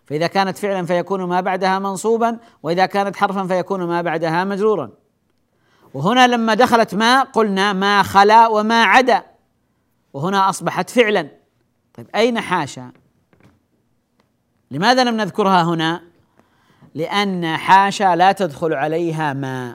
فإذا 0.06 0.26
كانت 0.26 0.58
فعلا 0.58 0.86
فيكون 0.86 1.22
ما 1.22 1.40
بعدها 1.40 1.78
منصوبا 1.78 2.38
وإذا 2.62 2.86
كانت 2.86 3.16
حرفا 3.16 3.46
فيكون 3.46 3.82
ما 3.82 4.02
بعدها 4.02 4.44
مجرورا. 4.44 4.90
وهنا 5.94 6.26
لما 6.26 6.54
دخلت 6.54 6.94
ما 6.94 7.22
قلنا 7.22 7.72
ما 7.72 8.02
خلا 8.02 8.46
وما 8.46 8.84
عدا 8.84 9.22
وهنا 10.12 10.48
أصبحت 10.48 10.90
فعلا. 10.90 11.28
طيب 11.94 12.06
أين 12.14 12.40
حاشا؟ 12.40 12.92
لماذا 14.70 15.04
لم 15.04 15.16
نذكرها 15.16 15.62
هنا؟ 15.62 16.02
لأن 16.94 17.56
حاشا 17.56 18.16
لا 18.16 18.32
تدخل 18.32 18.74
عليها 18.74 19.32
ما. 19.32 19.74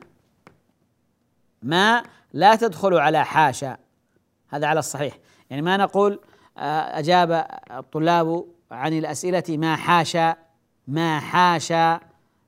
ما 1.63 2.03
لا 2.33 2.55
تدخل 2.55 2.93
على 2.93 3.25
حاشا. 3.25 3.77
هذا 4.49 4.67
على 4.67 4.79
الصحيح. 4.79 5.17
يعني 5.51 5.61
ما 5.61 5.77
نقول 5.77 6.19
آه، 6.57 6.99
أجاب 6.99 7.47
الطلاب 7.71 8.45
عن 8.71 8.93
الأسئلة 8.93 9.43
ما 9.49 9.75
حاشا 9.75 10.35
ما 10.87 11.19
حاشا 11.19 11.99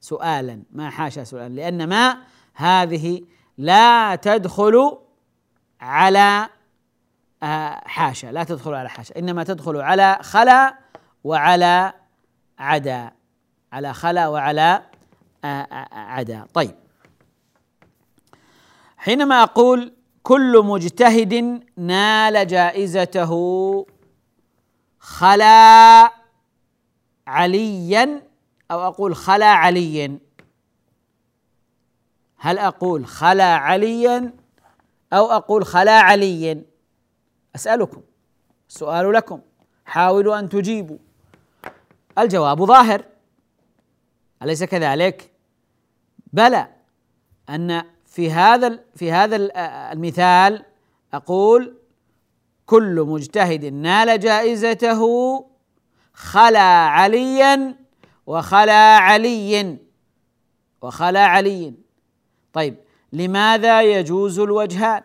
سؤالا 0.02 0.63
ما 0.72 0.89
حاشا 0.89 1.24
سؤالا 1.24 1.54
لأن 1.54 1.89
ما 1.89 2.18
هذه 2.54 3.22
لا 3.58 4.16
تدخل 4.16 4.98
على 5.82 6.50
آه، 7.44 7.82
حاشا 7.86 8.28
لا 8.28 8.44
تدخل 8.44 8.74
على 8.74 8.89
حاشا 8.89 9.20
إنما 9.20 9.44
تدخل 9.44 9.78
على 9.78 10.18
خلا 10.22 10.78
وعلى 11.24 11.94
عدا 12.60 13.12
على 13.74 13.94
خلا 13.94 14.28
وعلى 14.28 14.84
آه، 15.46 15.88
عدا. 15.92 16.46
طيب. 16.54 16.76
حينما 18.98 19.44
أقول 19.44 19.94
كل 20.24 20.62
مجتهد 20.66 21.64
نال 21.78 22.48
جائزته 22.48 23.32
خلا 25.00 26.12
عليا 27.28 28.24
أو 28.72 28.80
أقول 28.82 29.16
خلا 29.16 29.46
عليا. 29.46 30.20
هل 32.38 32.60
أقول 32.60 33.06
خلا 33.06 33.56
عليا 33.56 34.34
أو 35.14 35.26
أقول 35.26 35.66
خلا 35.66 36.00
عليا؟ 36.00 36.64
أسألكم 37.56 38.02
السؤال 38.70 39.14
لكم 39.14 39.42
حاولوا 39.86 40.40
أن 40.40 40.50
تجيبوا. 40.50 40.98
الجواب 42.18 42.64
ظاهر 42.66 43.06
أليس 44.44 44.64
كذلك؟ 44.64 45.32
بلى 46.34 46.68
أن 47.50 47.92
في 48.13 48.32
هذا 48.32 48.80
في 48.95 49.12
هذا 49.12 49.36
المثال 49.91 50.65
أقول 51.13 51.78
كل 52.65 53.06
مجتهد 53.08 53.65
نال 53.65 54.19
جائزته 54.19 55.02
خلا 56.13 56.60
عليا 56.97 57.76
وخلا 58.26 58.97
علي 58.97 59.78
وخلا 60.82 61.26
علي 61.26 61.73
طيب 62.54 62.76
لماذا 63.13 63.82
يجوز 63.82 64.39
الوجهان؟ 64.39 65.02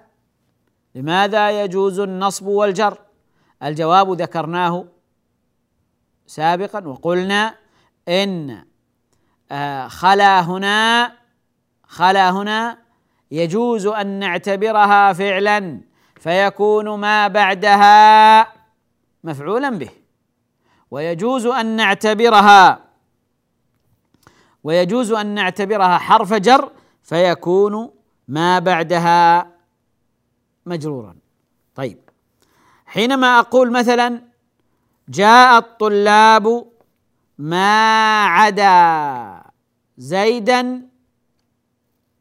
لماذا 0.94 1.64
يجوز 1.64 2.00
النصب 2.00 2.46
والجر؟ 2.46 2.98
الجواب 3.62 4.20
ذكرناه 4.22 4.84
سابقا 6.26 6.88
وقلنا 6.88 7.54
إن 8.08 8.64
آه، 9.50 9.88
خلا 9.88 10.40
هنا 10.40 11.12
خلا 11.82 12.30
هنا 12.30 12.87
يجوز 13.30 13.86
أن 13.86 14.06
نعتبرها 14.06 15.12
فعلا 15.12 15.80
فيكون 16.20 17.00
ما 17.00 17.28
بعدها 17.28 18.46
مفعولا 19.24 19.70
به. 19.70 19.90
ويجوز 20.90 21.46
أن 21.46 21.66
نعتبرها 21.66 22.84
ويجوز 24.64 25.12
أن 25.12 25.26
نعتبرها 25.26 25.98
حرف 25.98 26.34
جر 26.34 26.72
فيكون 27.02 27.90
ما 28.28 28.58
بعدها 28.58 29.52
مجرورا. 30.66 31.16
طيب 31.74 31.98
حينما 32.86 33.38
أقول 33.38 33.72
مثلا 33.72 34.22
جاء 35.08 35.58
الطلاب 35.58 36.66
ما 37.38 38.24
عدا 38.24 39.42
زيدا 39.98 40.88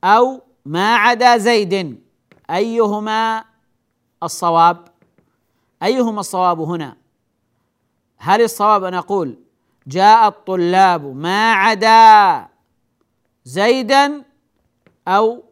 أو 0.04 0.47
ما 0.68 0.96
عدا 0.96 1.38
زيد 1.38 2.02
أيهما 2.50 3.44
الصواب؟ 4.24 4.88
أيهما 5.84 6.20
الصواب 6.20 6.60
هنا؟ 6.60 6.98
هل 8.18 8.42
الصواب 8.42 8.84
أن 8.84 8.94
أقول 8.94 9.40
جاء 9.88 10.28
الطلاب 10.28 11.16
ما 11.16 11.54
عدا 11.54 12.48
زيدا 13.46 14.24
أو 15.08 15.44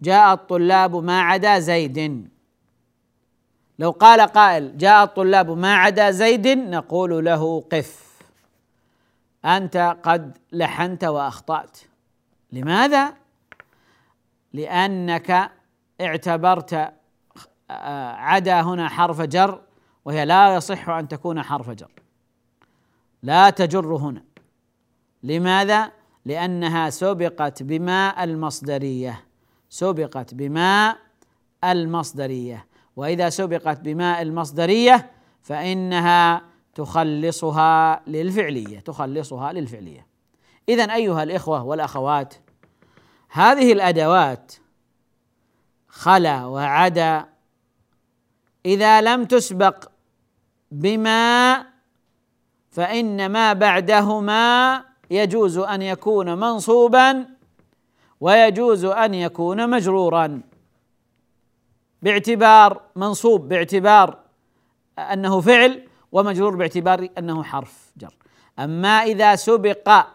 جاء 0.00 0.34
الطلاب 0.34 0.96
ما 0.96 1.20
عدا 1.20 1.58
زيد؟ 1.58 2.28
لو 3.78 3.90
قال 3.90 4.20
قائل 4.20 4.78
جاء 4.78 5.04
الطلاب 5.04 5.50
ما 5.50 5.74
عدا 5.74 6.10
زيد 6.10 6.48
نقول 6.48 7.24
له 7.24 7.60
قف. 7.72 8.04
أنت 9.44 9.96
قد 10.02 10.38
لحنت 10.52 11.04
وأخطأت. 11.04 11.78
لماذا؟ 12.52 13.23
لأنك 14.54 15.50
اعتبرت 16.00 16.72
آه، 17.70 18.12
عدا 18.12 18.60
هنا 18.60 18.88
حرف 18.88 19.20
جر 19.20 19.60
وهي 20.04 20.24
لا 20.24 20.54
يصح 20.54 20.88
أن 20.88 21.08
تكون 21.08 21.42
حرف 21.42 21.70
جر. 21.70 21.90
لا 23.22 23.50
تجر 23.50 23.96
هنا. 23.96 24.22
لماذا؟ 25.22 25.92
لأنها 26.24 26.90
سبقت 26.90 27.62
بما 27.62 28.24
المصدرية. 28.24 29.24
سبقت 29.70 30.34
بما 30.34 30.96
المصدرية. 31.64 32.66
وإذا 32.96 33.30
سبقت 33.30 33.80
بماء 33.80 34.22
المصدرية 34.22 35.10
فإنها 35.42 36.42
تخلصها 36.74 38.02
للفعلية 38.06 38.80
تخلصها 38.80 39.52
للفعلية. 39.52 40.06
اذا 40.68 40.94
أيها 40.94 41.22
الإخوة 41.22 41.64
والأخوات 41.64 42.34
هذه 43.34 43.72
الأدوات 43.72 44.52
خلا 45.88 46.44
وعدا 46.44 47.26
إذا 48.66 49.00
لم 49.00 49.24
تسبق 49.24 49.88
بما 50.70 51.64
فان 52.70 53.28
ما 53.28 53.52
بعدهما 53.52 54.84
يجوز 55.10 55.58
أن 55.58 55.82
يكون 55.82 56.38
منصوبا 56.38 57.26
ويجوز 58.20 58.84
أن 58.84 59.14
يكون 59.14 59.70
مجرورا. 59.70 60.40
باعتبار 62.02 62.80
منصوب 62.96 63.48
باعتبار 63.48 64.18
أنه 64.98 65.40
فعل 65.40 65.88
ومجرور 66.12 66.56
باعتبار 66.56 67.08
أنه 67.18 67.42
حرف 67.42 67.92
جر. 67.96 68.14
أما 68.58 69.02
إذا 69.02 69.36
سبق 69.36 70.06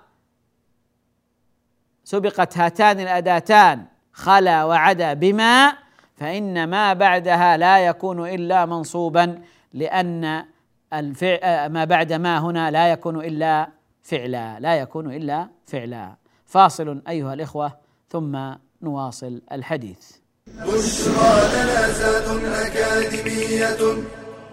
سبقت 2.09 2.57
هاتان 2.57 2.99
الأداتان 2.99 3.85
خلا 4.13 4.63
وعدا 4.63 5.13
بما 5.13 5.73
فإن 6.17 6.63
ما 6.67 6.93
بعدها 6.93 7.57
لا 7.57 7.79
يكون 7.79 8.29
إلا 8.29 8.65
منصوبا 8.65 9.41
لأن 9.73 10.45
الفعل 10.93 11.69
ما 11.69 11.85
بعد 11.85 12.13
ما 12.13 12.39
هنا 12.39 12.71
لا 12.71 12.91
يكون 12.91 13.25
إلا 13.25 13.69
فعلا 14.03 14.59
لا 14.59 14.75
يكون 14.75 15.13
إلا 15.13 15.47
فعلا. 15.67 16.15
فاصل 16.45 17.01
أيها 17.09 17.33
الإخوة 17.33 17.71
ثم 18.09 18.39
نواصل 18.81 19.41
الحديث. 19.51 20.11
بشرى 20.47 21.33
لنا 21.53 21.89
زاد 21.89 22.43
أكاديمية 22.45 24.03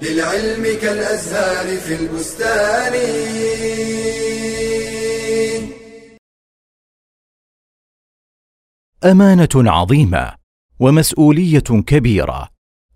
للعلم 0.03 0.79
كالأزهار 0.83 1.77
في 1.77 1.95
البستان. 1.95 2.93
أمانة 9.11 9.49
عظيمة 9.55 10.33
ومسؤولية 10.81 11.61
كبيرة 11.87 12.49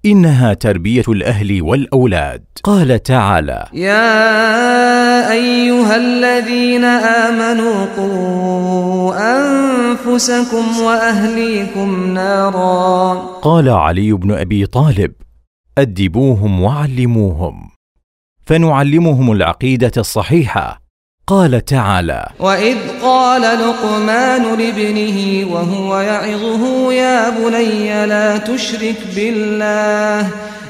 إنها 0.05 0.55
تربية 0.55 1.05
الأهل 1.09 1.63
والأولاد. 1.63 2.45
قال 2.63 3.03
تعالى 3.03 3.69
يا 3.73 5.33
أيها 5.33 5.97
الذين 5.97 6.85
آمنوا 6.85 7.87
قوا 7.97 9.15
أنفسكم 9.39 10.81
وأهليكم 10.81 12.15
نارا. 12.15 13.15
قال 13.43 13.69
علي 13.69 14.13
بن 14.13 14.33
أبي 14.33 14.67
طالب 14.67 15.13
أدبوهم 15.79 16.63
وعلموهم 16.63 17.71
فنعلمهم 18.47 19.33
العقيدة 19.33 19.93
الصحيحة 19.97 20.83
قال 21.31 21.65
تعالى 21.65 22.27
واذ 22.39 23.03
قال 23.03 23.43
لقمان 23.43 24.59
لابنه 24.59 25.47
وهو 25.53 25.99
يعظه 25.99 26.93
يا 26.93 27.31
بني 27.31 28.07
لا 28.07 28.39
تشرك 28.39 28.97
بالله 29.17 30.21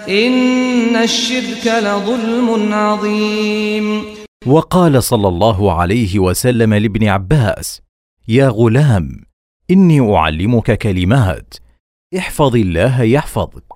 ان 0.09 0.97
الشرك 0.97 1.67
لظلم 1.67 2.75
عظيم. 2.75 4.05
وقال 4.47 5.03
صلى 5.03 5.29
الله 5.29 5.73
عليه 5.73 6.19
وسلم 6.19 6.75
لابن 6.75 7.09
عباس 7.09 7.83
يا 8.29 8.49
غلام 8.49 9.25
إني 9.71 10.17
أعلمك 10.17 10.79
كلمات 10.79 11.55
احفظ 12.19 12.57
الله 12.57 13.03
يحفظك. 13.03 13.73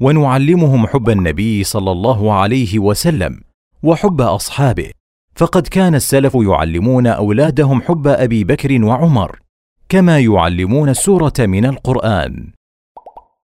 ونعلمهم 0.00 0.86
حب 0.86 1.10
النبي 1.10 1.64
صلى 1.64 1.92
الله 1.92 2.32
عليه 2.32 2.78
وسلم 2.78 3.40
وحب 3.82 4.20
أصحابه. 4.20 5.01
فقد 5.34 5.66
كان 5.66 5.94
السلف 5.94 6.34
يعلمون 6.34 7.06
أولادهم 7.06 7.82
حب 7.82 8.06
أبي 8.06 8.44
بكر 8.44 8.84
وعمر 8.84 9.40
كما 9.88 10.18
يعلمون 10.18 10.88
السورة 10.88 11.32
من 11.38 11.64
القرآن. 11.64 12.52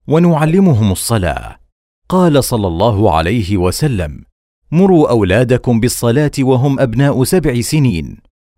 ونعلمهم 0.08 0.92
الصلاة. 0.92 1.58
قال 2.10 2.44
صلى 2.44 2.68
الله 2.68 3.16
عليه 3.16 3.58
وسلم 3.58 4.22
مروا 4.72 5.10
أولادكم 5.10 5.80
بالصلاة 5.80 6.32
وهم 6.40 6.80
أبناء 6.80 7.24
سبع 7.24 7.62
سنين 7.62 8.18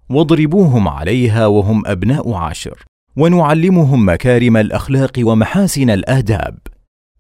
واضربوهم 0.10 0.88
عليها 0.88 1.48
وهم 1.48 1.88
أبناء 1.88 2.34
عشر 2.34 2.86
ونعلمهم 3.18 4.10
مكارم 4.10 4.58
الأخلاق 4.58 5.12
ومحاسن 5.20 5.90
الآداب. 5.90 6.58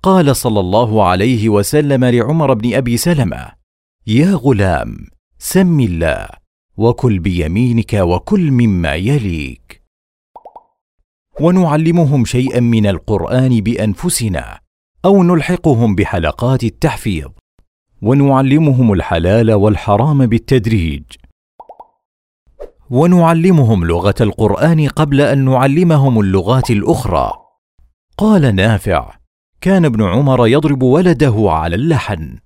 قال 0.03 0.35
صلى 0.35 0.59
الله 0.59 1.05
عليه 1.05 1.49
وسلم 1.49 2.05
لعمر 2.05 2.53
بن 2.53 2.73
أبي 2.73 2.97
سلمة 2.97 3.47
يا 4.07 4.33
غلام 4.33 5.12
سم 5.45 5.79
الله 5.79 6.27
وكل 6.77 7.19
بيمينك 7.19 7.93
وكل 7.93 8.51
مما 8.51 8.95
يليك. 8.95 9.83
ونعلمهم 11.41 12.25
شيئا 12.25 12.59
من 12.59 12.85
القرآن 12.87 13.61
بأنفسنا 13.61 14.59
أو 15.05 15.23
نلحقهم 15.23 15.95
بحلقات 15.95 16.63
التحفيظ. 16.63 17.27
ونعلمهم 18.01 18.93
الحلال 18.93 19.53
والحرام 19.53 20.25
بالتدريج. 20.25 21.03
ونعلمهم 22.89 23.85
لغة 23.85 24.15
القرآن 24.21 24.87
قبل 24.87 25.21
أن 25.21 25.45
نعلمهم 25.45 26.19
اللغات 26.19 26.71
الأخرى. 26.71 27.31
قال 28.17 28.55
نافع 28.55 29.13
كان 29.61 29.85
ابن 29.85 30.03
عمر 30.03 30.47
يضرب 30.47 30.83
ولده 30.83 31.35
على 31.47 31.75
اللحن. 31.75 32.37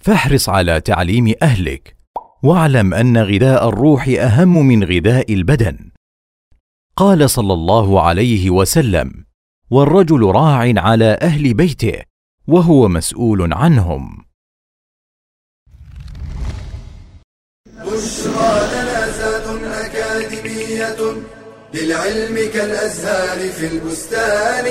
فاحرص 0.00 0.48
على 0.48 0.80
تعليم 0.80 1.34
أهلك. 1.42 2.03
واعلم 2.44 2.94
أن 2.94 3.16
غذاء 3.18 3.68
الروح 3.68 4.08
أهم 4.08 4.66
من 4.66 4.84
غذاء 4.84 5.32
البدن. 5.32 5.90
قال 6.96 7.30
صلى 7.30 7.52
الله 7.52 8.02
عليه 8.02 8.50
وسلم 8.50 9.24
والرجل 9.70 10.22
راع 10.22 10.72
على 10.76 11.18
أهل 11.22 11.54
بيته 11.54 12.02
وهو 12.48 12.88
مسؤول 12.88 13.52
عنهم. 13.52 14.24
بشرى 17.66 18.54
لنا 18.72 19.10
زاد 19.10 19.46
أكاديمية 19.64 21.00
للعلم 21.74 22.36
كالأزهار 22.52 23.48
في 23.48 23.66
البستان. 23.66 24.64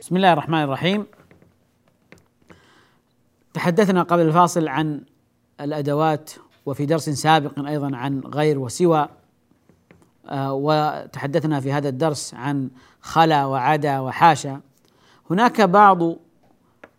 بسم 0.00 0.16
الله 0.16 0.32
الرحمن 0.32 0.62
الرحيم. 0.62 1.06
تحدثنا 3.54 4.02
قبل 4.02 4.22
الفاصل 4.22 4.68
عن 4.68 5.00
الأدوات 5.60 6.30
وفي 6.66 6.86
درس 6.86 7.10
سابق 7.10 7.66
أيضا 7.66 7.96
عن 7.96 8.20
غير 8.20 8.58
وسوى 8.58 9.08
آه، 10.26 10.52
وتحدثنا 10.52 11.60
في 11.60 11.72
هذا 11.72 11.88
الدرس 11.88 12.34
عن 12.34 12.70
خلا 13.00 13.44
وعدا 13.44 14.00
وحاشا. 14.00 14.60
هناك 15.30 15.60
بعض 15.60 15.98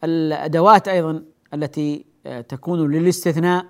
الأدوات 0.03 0.87
أيضا 0.87 1.23
التي 1.53 2.05
آه، 2.25 2.41
تكون 2.41 2.91
للاستثناء 2.91 3.65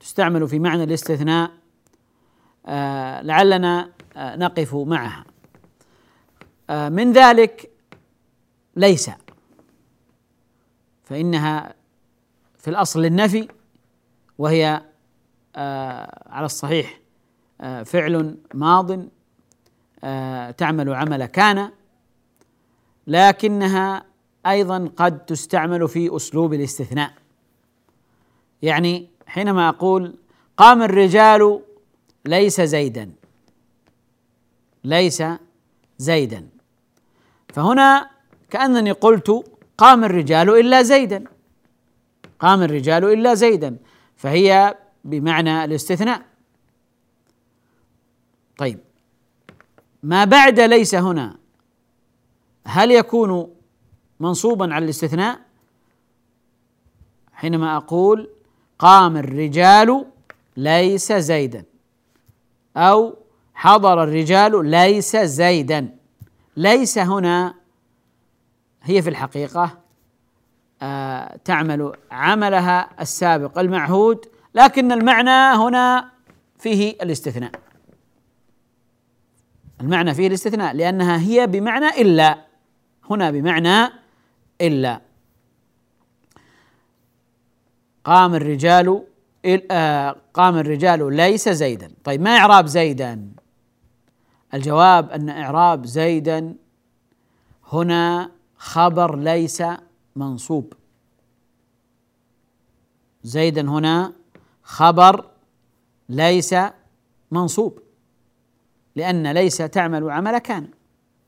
تستعمل 0.00 0.48
في 0.48 0.58
معنى 0.58 0.84
الاستثناء 0.84 1.50
آه، 2.66 3.22
لعلنا 3.22 3.90
نقف 4.16 4.74
معها. 4.74 5.24
من 6.70 7.12
ذلك 7.12 7.70
ليس 8.76 9.10
فإنها 11.04 11.74
في 12.66 12.70
الأصل 12.70 13.02
للنفي 13.02 13.48
وهي 14.38 14.82
على 16.26 16.46
الصحيح 16.46 17.00
آه، 17.60 17.82
فعل 17.82 18.36
ماض 18.54 19.06
آه، 20.04 20.50
تعمل 20.50 20.94
عمل 20.94 21.26
كان 21.26 21.70
لكنها 23.06 24.04
أيضا 24.46 24.90
قد 24.96 25.24
تستعمل 25.24 25.88
في 25.88 26.16
أسلوب 26.16 26.54
الاستثناء. 26.54 27.12
يعني 28.62 29.10
حينما 29.26 29.68
أقول 29.68 30.14
قام 30.56 30.82
الرجال 30.82 31.62
ليس 32.24 32.60
زيدا 32.60 33.12
ليس 34.84 35.22
زيدا. 35.98 36.48
فهنا 37.48 38.10
كأنني 38.50 38.92
قلت 38.92 39.44
قام 39.78 40.04
الرجال 40.04 40.50
إلا 40.50 40.82
زيدا. 40.82 41.35
قام 42.38 42.62
الرجال 42.62 43.04
إلا 43.04 43.34
زيدا 43.34 43.76
فهي 44.16 44.78
بمعنى 45.04 45.64
الاستثناء. 45.64 46.22
طيب 48.58 48.78
ما 50.02 50.24
بعد 50.24 50.60
ليس 50.60 50.94
هنا؟ 50.94 51.36
هل 52.66 52.90
يكون 52.90 53.54
منصوبا 54.20 54.74
على 54.74 54.84
الاستثناء؟ 54.84 55.40
حينما 57.32 57.76
أقول 57.76 58.30
قام 58.78 59.16
الرجال 59.16 60.06
ليس 60.56 61.12
زيدا 61.12 61.64
أو 62.76 63.16
حضر 63.54 64.02
الرجال 64.02 64.66
ليس 64.70 65.16
زيدا. 65.16 65.96
ليس 66.56 66.98
هنا 66.98 67.54
هي 68.82 69.02
في 69.02 69.10
الحقيقة 69.10 69.85
تعمل 71.44 71.92
عملها 72.10 72.88
السابق 73.00 73.58
المعهود 73.58 74.26
لكن 74.54 74.92
المعنى 74.92 75.56
هنا 75.56 76.10
فيه 76.58 76.90
الاستثناء. 77.02 77.52
المعنى 79.80 80.14
فيه 80.14 80.26
الاستثناء 80.26 80.74
لأنها 80.74 81.18
هي 81.18 81.46
بمعنى 81.46 81.88
إلا. 81.88 82.38
هنا 83.10 83.30
بمعنى 83.30 83.92
إلا. 84.60 85.00
قام 88.04 88.34
الرجال 88.34 89.02
آه، 89.70 90.16
قام 90.34 90.58
الرجال 90.58 91.16
ليس 91.16 91.48
زيدا. 91.48 91.90
طيب 92.04 92.20
ما 92.20 92.36
إعراب 92.36 92.66
زيدا؟ 92.66 93.30
الجواب 94.54 95.10
أن 95.10 95.28
إعراب 95.28 95.86
زيدا 95.86 96.54
هنا 97.72 98.30
خبر 98.56 99.16
ليس 99.16 99.62
منصوب. 100.16 100.72
زيدا 103.22 103.70
هنا 103.70 104.12
خبر 104.62 105.24
ليس 106.08 106.54
منصوب 107.30 107.78
لأن 108.96 109.32
ليس 109.32 109.56
تعمل 109.56 110.10
عمل 110.10 110.38
كان 110.38 110.68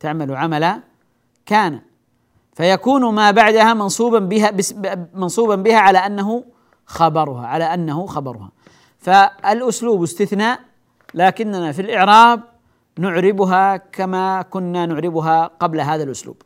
تعمل 0.00 0.34
عمل 0.34 0.80
كان. 1.46 1.80
فيكون 2.54 3.14
ما 3.14 3.30
بعدها 3.30 3.74
منصوبا 3.74 4.18
بها 4.18 4.52
منصوبا 5.14 5.54
بها 5.54 5.78
على 5.78 5.98
أنه 5.98 6.44
خبرها 6.86 7.46
على 7.46 7.64
أنه 7.64 8.06
خبرها. 8.06 8.50
فالأسلوب 8.98 10.02
استثناء 10.02 10.60
لكننا 11.14 11.72
في 11.72 11.82
الإعراب 11.82 12.42
نعربها 12.98 13.76
كما 13.76 14.42
كنا 14.42 14.86
نعربها 14.86 15.46
قبل 15.46 15.80
هذا 15.80 16.02
الأسلوب. 16.02 16.42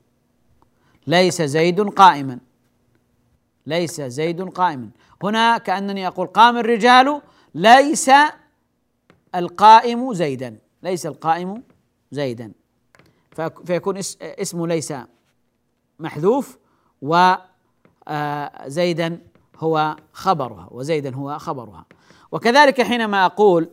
ليس 1.06 1.42
زيد 1.42 1.80
قائما. 1.80 2.38
ليس 3.66 4.00
زيد 4.00 4.42
قائما. 4.42 4.90
هنا 5.22 5.58
كأنني 5.58 6.06
أقول 6.06 6.26
قام 6.26 6.58
الرجال 6.58 7.22
ليس 7.54 8.10
القائم 9.34 10.14
زيدا. 10.14 10.58
ليس 10.82 11.06
القائم 11.06 11.62
زيدا. 12.10 12.52
فيكون 13.64 13.98
اسم 14.22 14.66
ليس 14.66 14.94
محذوف 15.98 16.58
وزيدا 17.02 17.46
آه، 19.06 19.18
هو 19.58 19.96
خبرها 20.12 20.68
وزيدا 20.70 21.14
هو 21.14 21.38
خبرها. 21.38 21.84
وكذلك 22.32 22.82
حينما 22.82 23.26
أقول 23.26 23.68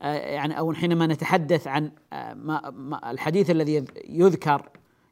آه، 0.00 0.14
يعني 0.14 0.58
أو 0.58 0.72
حينما 0.72 1.06
نتحدث 1.06 1.66
عن 1.66 1.92
آه، 2.12 3.00
الحديث 3.10 3.50
الذي 3.50 3.84
يذكر 4.08 4.68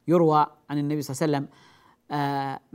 يروى 0.09 0.47
عن 0.69 0.77
النبي 0.77 1.01
صلى 1.01 1.15
الله 1.15 1.37
عليه 1.37 1.47
وسلم 1.47 1.47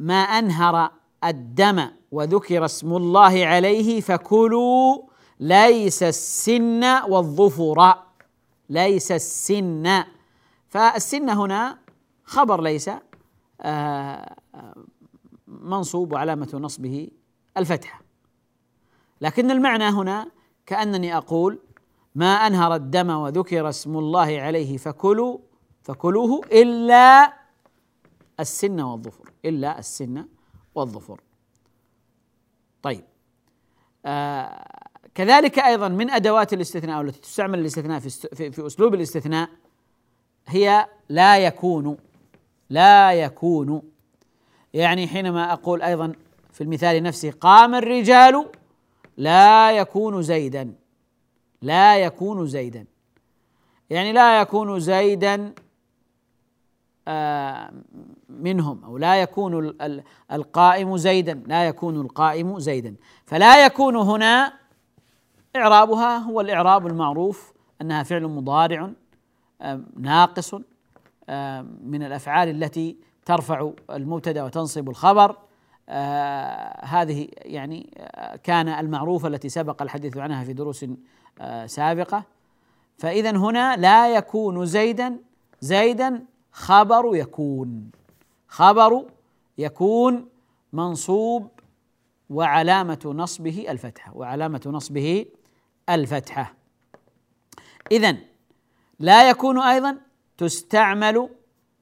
ما 0.06 0.22
أنهر 0.22 0.90
الدم 1.24 1.88
وذكر 2.12 2.64
اسم 2.64 2.92
الله 2.96 3.46
عليه 3.46 4.00
فكلوا 4.00 5.02
ليس 5.40 6.02
السن 6.02 6.84
والظفر 7.08 7.94
ليس 8.70 9.12
السن. 9.12 10.04
فالسن 10.68 11.30
هنا 11.30 11.78
خبر 12.24 12.60
ليس 12.62 12.90
آه، 13.60 14.36
منصوب 15.48 16.12
وعلامة 16.12 16.50
نصبه 16.54 17.08
الفتحة. 17.56 18.00
لكن 19.20 19.50
المعنى 19.50 19.84
هنا 19.84 20.26
كأنني 20.66 21.16
أقول 21.16 21.58
ما 22.14 22.34
أنهر 22.34 22.74
الدم 22.74 23.10
وذكر 23.10 23.68
اسم 23.68 23.96
الله 23.98 24.40
عليه 24.40 24.76
فكلوا 24.76 25.38
فكلوه 25.84 26.40
إلا 26.52 27.32
السن 28.40 28.80
والظفر 28.80 29.32
إلا 29.44 29.78
السن 29.78 30.24
والظفر. 30.74 31.20
طيب. 32.82 33.04
آه 34.06 34.66
كذلك 35.14 35.58
أيضا 35.58 35.88
من 35.88 36.10
أدوات 36.10 36.52
الاستثناء 36.52 37.00
التي 37.00 37.20
تستعمل 37.20 37.58
الاستثناء 37.58 38.00
في, 38.00 38.10
في, 38.10 38.50
في 38.50 38.66
أسلوب 38.66 38.94
الاستثناء 38.94 39.48
هي 40.46 40.88
لا 41.08 41.38
يكون 41.38 41.96
لا 42.70 43.12
يكون. 43.12 43.82
يعني 44.74 45.06
حينما 45.08 45.52
أقول 45.52 45.82
أيضا 45.82 46.12
في 46.52 46.60
المثال 46.60 47.02
نفسه 47.02 47.30
قام 47.30 47.74
الرجال 47.74 48.46
لا 49.16 49.72
يكون 49.72 50.22
زيدا 50.22 50.74
لا 51.62 51.96
يكون 51.96 52.46
زيدا. 52.46 52.86
يعني 53.90 54.12
لا 54.12 54.40
يكون 54.40 54.80
زيدا 54.80 55.54
منهم 58.28 58.84
أو 58.84 58.98
لا 58.98 59.22
يكون 59.22 59.74
القائم 60.32 60.96
زيدا 60.96 61.42
لا 61.46 61.68
يكون 61.68 62.00
القائم 62.00 62.58
زيدا. 62.58 62.94
فلا 63.26 63.66
يكون 63.66 63.96
هنا 63.96 64.52
إعرابها 65.56 66.18
هو 66.18 66.40
الإعراب 66.40 66.86
المعروف 66.86 67.52
أنها 67.80 68.02
فعل 68.02 68.22
مضارع 68.22 68.90
ناقص 69.96 70.54
من 71.84 72.02
الأفعال 72.02 72.48
التي 72.48 72.96
ترفع 73.24 73.70
المبتدأ 73.90 74.44
وتنصب 74.44 74.88
الخبر. 74.88 75.36
آه، 75.88 76.84
هذه 76.84 77.28
يعني 77.36 77.90
آه، 77.98 78.36
كان 78.36 78.68
المعروفة 78.68 79.28
التي 79.28 79.48
سبق 79.48 79.82
الحديث 79.82 80.16
عنها 80.16 80.44
في 80.44 80.52
دروس 80.52 80.86
آه، 81.40 81.66
سابقة. 81.66 82.24
فإذا 82.98 83.30
هنا 83.30 83.76
لا 83.76 84.16
يكون 84.16 84.66
زيدا 84.66 85.16
زيدا 85.60 86.24
خبر 86.54 87.16
يكون. 87.16 87.90
خبر 88.48 89.06
يكون 89.58 90.28
منصوب 90.72 91.48
وعلامة 92.30 93.12
نصبه 93.16 93.66
الفتحة 93.68 94.16
وعلامة 94.16 94.60
نصبه 94.66 95.26
الفتحة. 95.88 96.54
إذا 97.92 98.16
لا 98.98 99.30
يكون 99.30 99.58
أيضا 99.58 99.98
تستعمل 100.36 101.28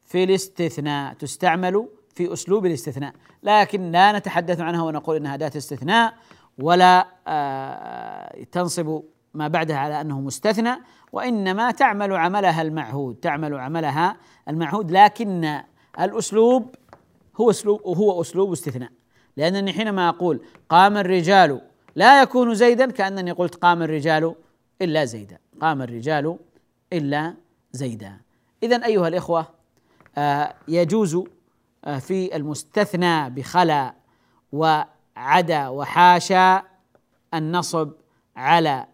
في 0.05 0.25
الاستثناء 0.25 1.15
تستعمل 1.15 1.89
في 2.15 2.33
أسلوب 2.33 2.67
الاستثناء. 2.67 3.15
لكن 3.43 3.91
لا 3.91 4.19
نتحدث 4.19 4.61
عنها 4.61 4.83
ونقول 4.83 5.17
إنها 5.17 5.35
أداة 5.35 5.53
استثناء 5.57 6.15
ولا 6.59 7.07
آه، 7.27 8.45
تنصب 8.53 9.03
ما 9.35 9.49
بعدها 9.49 9.77
على 9.77 10.01
أنه 10.01 10.21
مستثنى. 10.21 10.77
وإنما 11.13 11.71
تعمل 11.71 12.13
عملها 12.13 12.63
المعهود 12.63 13.17
تعمل 13.17 13.55
عملها 13.55 14.17
المعهود 14.49 14.91
لكن 14.91 15.61
الأسلوب 16.01 16.75
هو 17.41 17.51
أسلوب 17.51 17.81
هو 17.87 18.21
أسلوب 18.21 18.53
استثناء. 18.53 18.91
لأنني 19.37 19.73
حينما 19.73 20.09
أقول 20.09 20.41
قام 20.69 20.97
الرجال 20.97 21.61
لا 21.97 22.23
يكون 22.23 22.55
زيدا 22.55 22.91
كأنني 22.91 23.33
قلت 23.33 23.55
قام 23.55 23.83
الرجال 23.83 24.35
إلا 24.83 25.05
زيدا. 25.05 25.39
قام 25.61 25.83
الرجال 25.83 26.39
إلا 26.93 27.35
زيدا. 27.73 28.21
إذا 28.63 28.87
أيها 28.87 29.09
الإخوة 29.09 29.47
آه، 30.19 30.55
يجوز 30.69 31.19
آه، 31.85 31.99
في 31.99 32.37
المستثنى 32.37 33.31
بخلا 33.31 33.95
وعدا 34.53 35.69
وحاشا 35.69 36.63
النصب 37.35 37.93
على 38.37 38.87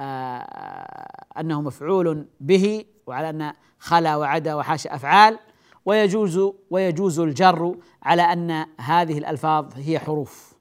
آه، 0.00 1.08
أنه 1.40 1.60
مفعول 1.62 2.26
به 2.40 2.84
وعلى 3.06 3.30
أن 3.30 3.52
خلا 3.78 4.16
وعدا 4.16 4.54
وحاشا 4.54 4.94
أفعال 4.94 5.38
ويجوز 5.86 6.40
ويجوز 6.70 7.20
الجر 7.20 7.76
على 8.02 8.22
أن 8.22 8.66
هذه 8.80 9.18
الألفاظ 9.18 9.72
هي 9.76 9.98
حروف 9.98 10.54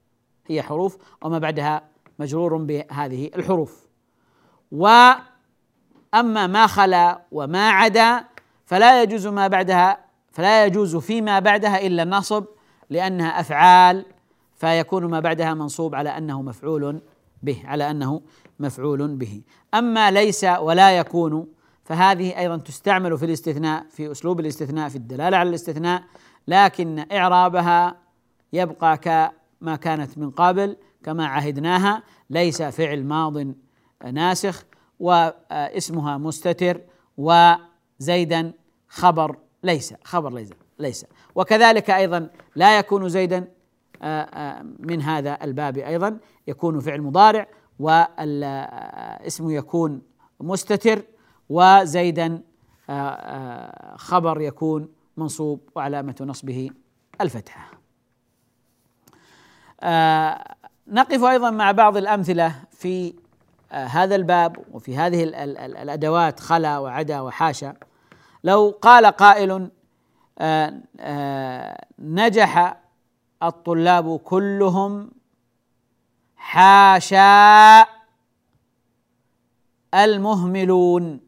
هي 0.48 0.62
حروف 0.62 0.98
وما 1.22 1.40
بعدها 1.40 1.82
مجرور 2.20 2.58
بهذه 2.58 3.30
الحروف. 3.36 3.88
واما 4.72 6.48
ما 6.48 6.68
خلا 6.68 7.22
وما 7.32 7.70
عدا 7.70 8.26
فلا 8.66 9.04
يجوز 9.04 9.28
ما 9.28 9.48
بعدها 9.48 9.98
فلا 10.32 10.66
يجوز 10.66 10.96
فيما 10.96 11.40
بعدها 11.40 11.88
إلا 11.88 12.04
النصب 12.04 12.46
لأنها 12.90 13.40
أفعال 13.40 14.06
فيكون 14.56 15.06
ما 15.06 15.20
بعدها 15.20 15.54
منصوب 15.54 15.96
على 15.96 16.10
أنه 16.10 16.42
مفعول 16.42 17.02
به 17.44 17.64
على 17.66 17.92
أنه 17.92 18.22
مفعول 18.60 19.16
به. 19.16 19.42
أما 19.74 20.12
ليس 20.12 20.44
ولا 20.44 20.98
يكون 20.98 21.48
فهذه 21.84 22.40
أيضا 22.40 22.58
تستعمل 22.58 23.18
في 23.18 23.26
الاستثناء 23.26 23.86
في 23.90 24.12
أسلوب 24.12 24.40
الاستثناء 24.40 24.90
في 24.90 24.96
الدلالة 24.96 25.38
على 25.38 25.50
الاستثناء 25.50 26.04
لكن 26.48 27.06
إعرابها 27.12 27.96
يبقى 28.54 28.98
كما 28.98 29.76
كانت 29.76 30.18
من 30.18 30.32
قبل 30.32 30.78
كما 31.04 31.28
عهدناها 31.28 32.04
ليس 32.30 32.62
فعل 32.62 33.04
ماض 33.04 33.48
ناسخ 34.12 34.66
واسمها 35.00 36.18
مستتر 36.18 36.82
وزيدا 37.18 38.54
خبر 38.88 39.38
ليس 39.64 39.94
خبر 40.04 40.34
ليس 40.34 40.50
ليس. 40.80 41.06
وكذلك 41.36 41.90
أيضا 41.90 42.30
لا 42.56 42.80
يكون 42.80 43.10
زيدا 43.10 43.48
آه، 44.02 44.22
آه، 44.22 44.66
من 44.80 45.02
هذا 45.02 45.38
الباب 45.44 45.78
أيضا 45.78 46.18
يكون 46.48 46.80
فعل 46.80 47.02
مضارع 47.02 47.48
والاسم 47.80 49.50
يكون 49.50 50.02
مستتر 50.40 51.04
وزيدا 51.50 52.42
آه، 52.90 53.96
خبر 53.98 54.42
يكون 54.42 54.90
منصوب 55.18 55.60
وعلامة 55.76 56.16
نصبه 56.22 56.70
الفتحة. 57.22 57.72
نقف 60.88 61.24
أيضا 61.24 61.50
مع 61.50 61.72
بعض 61.72 61.98
الأمثلة 61.98 62.56
في 62.72 63.14
هذا 63.72 64.16
الباب 64.16 64.58
وفي 64.72 64.98
هذه 64.98 65.24
الأدوات 65.24 66.40
خلا 66.40 66.78
وعدا 66.78 67.22
وحاشا 67.22 67.74
لو 68.44 68.80
قال 68.82 69.06
قائل 69.06 69.70
نجح 72.00 72.78
الطلاب 73.44 74.18
كلهم 74.20 75.12
حاشا 76.38 77.88
المهملون. 79.94 81.20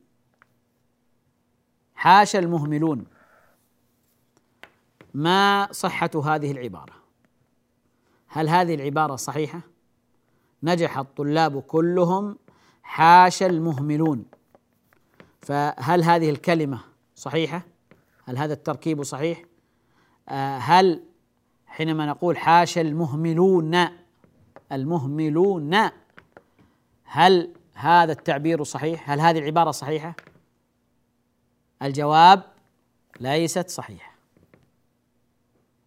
حاشا 1.96 2.40
المهملون. 2.40 3.06
ما 5.14 5.68
صحة 5.72 6.12
هذه 6.26 6.52
العبارة؟ 6.52 6.94
هل 8.28 8.50
هذه 8.50 8.76
العبارة 8.76 9.16
صحيحة؟ 9.16 9.62
نجح 10.64 10.98
الطلاب 10.98 11.62
كلهم 11.62 12.38
حاشا 12.84 13.46
المهملون. 13.46 14.26
فهل 15.42 16.04
هذه 16.04 16.30
الكلمة 16.30 16.80
صحيحة؟ 17.16 17.62
هل 18.26 18.38
هذا 18.38 18.54
التركيب 18.54 19.04
صحيح؟ 19.04 19.44
آه، 20.30 20.58
هل 20.58 21.04
حينما 21.68 22.06
نقول 22.06 22.38
حاشا 22.38 22.82
المهملون 22.82 23.90
المهملون. 24.72 25.90
هل 27.04 27.54
هذا 27.74 28.12
التعبير 28.12 28.64
صحيح؟ 28.64 29.10
هل 29.10 29.20
هذه 29.20 29.40
العبارة 29.40 29.72
صحيحة؟ 29.72 30.16
الجواب 31.82 32.44
ليست 33.20 33.70
صحيحة. 33.70 34.12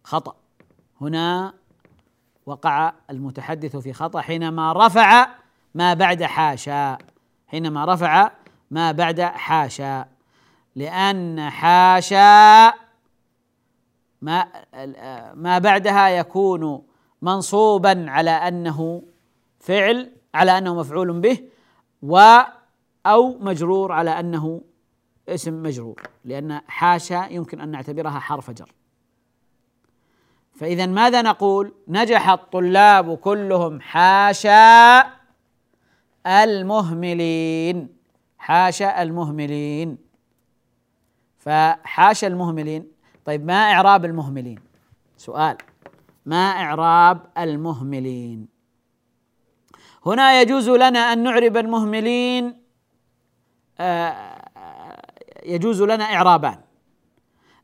خطأ. 0.03 0.35
هنا 1.01 1.53
وقع 2.45 2.93
المتحدث 3.09 3.75
في 3.75 3.93
خطأ 3.93 4.21
حينما 4.21 4.73
رفع 4.73 5.27
ما 5.75 5.93
بعد 5.93 6.23
حاشا. 6.23 6.97
حينما 7.47 7.85
رفع 7.85 8.31
ما 8.71 8.91
بعد 8.91 9.21
حاشا. 9.21 10.05
لأن 10.75 11.49
حاشا 11.49 12.73
ما 14.21 14.47
ما 15.33 15.59
بعدها 15.59 16.09
يكون 16.09 16.92
منصوبا 17.23 18.05
على 18.09 18.31
أنه 18.31 19.03
فعل 19.59 20.11
على 20.33 20.57
أنه 20.57 20.75
مفعول 20.75 21.19
به 21.21 21.39
و 22.01 22.19
أو 23.05 23.37
مجرور 23.37 23.91
على 23.91 24.19
أنه 24.19 24.61
اسم 25.29 25.63
مجرور 25.63 26.01
لأن 26.25 26.61
حاشا 26.67 27.27
يمكن 27.31 27.61
أن 27.61 27.69
نعتبرها 27.69 28.19
حرف 28.19 28.51
جر. 28.51 28.71
فاذا 30.53 30.85
ماذا 30.85 31.21
نقول؟ 31.21 31.73
نجح 31.87 32.29
الطلاب 32.29 33.17
كلهم 33.17 33.81
حاشا 33.81 35.03
المهملين. 36.27 37.87
حاشا 38.37 39.01
المهملين. 39.01 39.97
فحاشا 41.39 42.27
المهملين. 42.27 42.87
طيب 43.25 43.45
ما 43.45 43.53
إعراب 43.53 44.05
المهملين؟ 44.05 44.59
سؤال. 45.17 45.57
ما 46.25 46.49
إعراب 46.51 47.25
المهملين. 47.37 48.47
هنا 50.05 50.41
يجوز 50.41 50.69
لنا 50.69 51.13
أن 51.13 51.23
نعرب 51.23 51.57
المهملين 51.57 52.63
آه، 53.79 54.49
يجوز 55.45 55.81
لنا 55.81 56.03
إعرابان. 56.03 56.59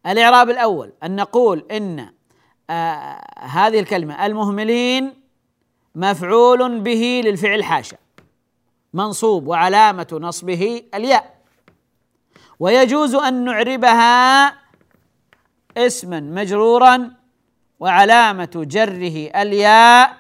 الإعراب 0.06 0.50
الأول 0.50 0.94
أن 1.04 1.16
نقول 1.16 1.66
إن 1.72 2.10
آه، 2.70 3.22
هذه 3.40 3.80
الكلمة 3.80 4.26
المهملين 4.26 5.14
مفعول 5.96 6.80
به 6.80 7.22
للفعل 7.26 7.64
حاشا 7.64 7.98
منصوب 8.94 9.48
وعلامة 9.48 10.20
نصبه 10.22 10.84
الياء. 10.96 11.40
ويجوز 12.60 13.16
أن 13.16 13.44
نعربها 13.46 14.48
اسما 15.78 16.20
مجرورا 16.20 17.19
وعلامة 17.80 18.50
جره 18.56 19.42
الياء 19.42 20.18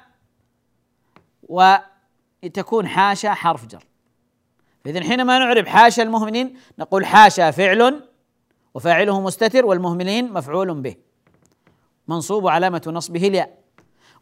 وتكون 1.43 2.87
حاشا 2.87 3.33
حرف 3.33 3.65
جر. 3.65 3.83
فإذا 4.85 5.03
حينما 5.03 5.39
نعرب 5.39 5.67
حاشا 5.67 6.03
المهملين 6.03 6.57
نقول 6.79 7.05
حاشا 7.05 7.51
فعل 7.51 8.01
وفاعله 8.73 9.21
مستتر 9.21 9.65
والمهملين 9.65 10.33
مفعول 10.33 10.81
به. 10.81 10.95
منصوب 12.07 12.47
علامة 12.47 12.81
نصبه 12.87 13.27
الياء. 13.27 13.59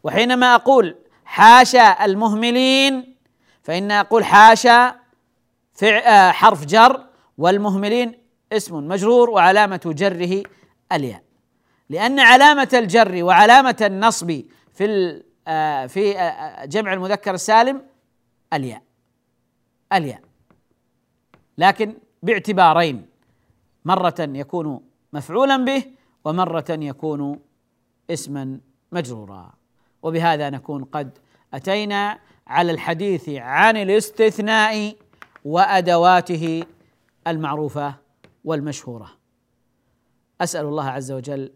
وحينما 0.02 0.54
أقول 0.54 0.96
حاشا 1.24 2.04
المهملين 2.04 3.16
فإن 3.62 3.90
أقول 3.90 4.24
حاشا 4.24 4.94
آه، 5.82 6.30
حرف 6.30 6.64
جر 6.64 7.06
والمهملين 7.38 8.18
اسم 8.52 8.88
مجرور 8.88 9.30
وعلامة 9.30 9.80
جره 9.84 10.42
الياء. 10.92 11.27
لأن 11.90 12.20
علامة 12.20 12.68
الجر 12.74 13.24
وعلامة 13.24 13.76
النصب 13.80 14.40
في 14.74 15.22
آه، 15.48 15.86
في 15.86 16.18
آه، 16.18 16.64
جمع 16.64 16.92
المذكر 16.92 17.34
السالم 17.34 17.82
الياء. 18.52 18.82
الياء. 19.92 20.20
لكن 21.58 21.94
باعتبارين. 22.22 23.06
مرة 23.84 24.14
يكون 24.20 24.80
مفعولا 25.12 25.56
به 25.56 25.84
ومرة 26.24 26.64
يكون 26.70 27.40
اسما 28.10 28.60
مجرورا. 28.92 29.52
وبهذا 30.02 30.50
نكون 30.50 30.84
قد 30.84 31.18
أتينا 31.54 32.18
على 32.46 32.72
الحديث 32.72 33.28
عن 33.28 33.76
الاستثناء 33.76 34.96
وأدواته 35.44 36.64
المعروفة 37.26 37.94
والمشهورة. 38.44 39.10
أسأل 40.40 40.66
الله 40.66 40.84
عز 40.90 41.12
وجل 41.12 41.52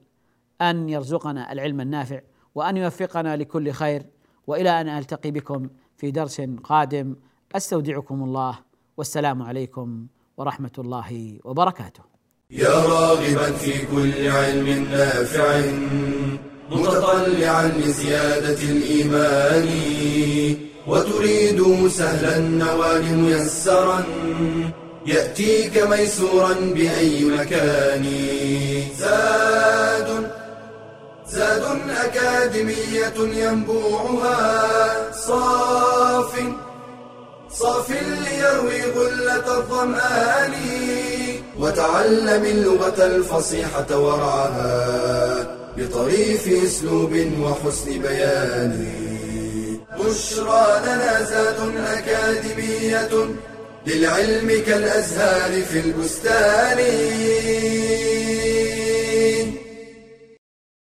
أن 0.62 0.88
يرزقنا 0.88 1.52
العلم 1.52 1.80
النافع 1.80 2.20
وأن 2.54 2.76
يوفقنا 2.76 3.36
لكل 3.36 3.70
خير 3.72 4.02
وإلى 4.46 4.80
أن 4.80 4.88
ألتقي 4.88 5.30
بكم 5.30 5.68
في 5.96 6.10
درس 6.10 6.40
قادم. 6.64 7.16
أستودعكم 7.54 8.24
الله. 8.24 8.58
والسلام 8.96 9.42
عليكم 9.42 10.06
ورحمة 10.36 10.76
الله 10.78 11.38
وبركاته. 11.44 12.02
يا 12.50 12.74
راغبا 12.94 13.52
في 13.52 13.86
كل 13.86 14.28
علم 14.28 14.68
نافع 14.90 15.60
متطلعا 16.70 17.68
لزيادة 17.68 18.62
الإيمان 18.62 19.68
وتريد 20.86 21.88
سهلا 21.88 22.36
النوال 22.36 23.18
ميسرا 23.18 24.04
يأتيك 25.06 25.74
ميسورا 25.90 26.54
بأي 26.74 27.24
مكان. 27.24 28.04
زاد 28.96 29.91
زاد 31.35 31.64
أكاديمية 32.05 33.18
ينبوعها. 33.45 35.12
صاف 35.12 36.33
صاف 37.51 37.91
ليروي 37.91 38.83
غلة 38.97 39.59
الظمآن 39.59 40.55
وتعلم 41.59 42.45
اللغة 42.45 43.07
الفصيحة 43.07 43.99
ورعاها 43.99 45.57
بطريف 45.76 46.49
أسلوب 46.64 47.12
وحسن 47.41 47.99
بيان. 48.03 48.87
بشرى 49.99 50.80
لنا 50.85 51.22
زاد 51.22 51.61
أكاديمية 51.97 53.14
للعلم 53.87 54.62
كالأزهار 54.66 55.62
في 55.62 55.78
البستان. 55.80 56.78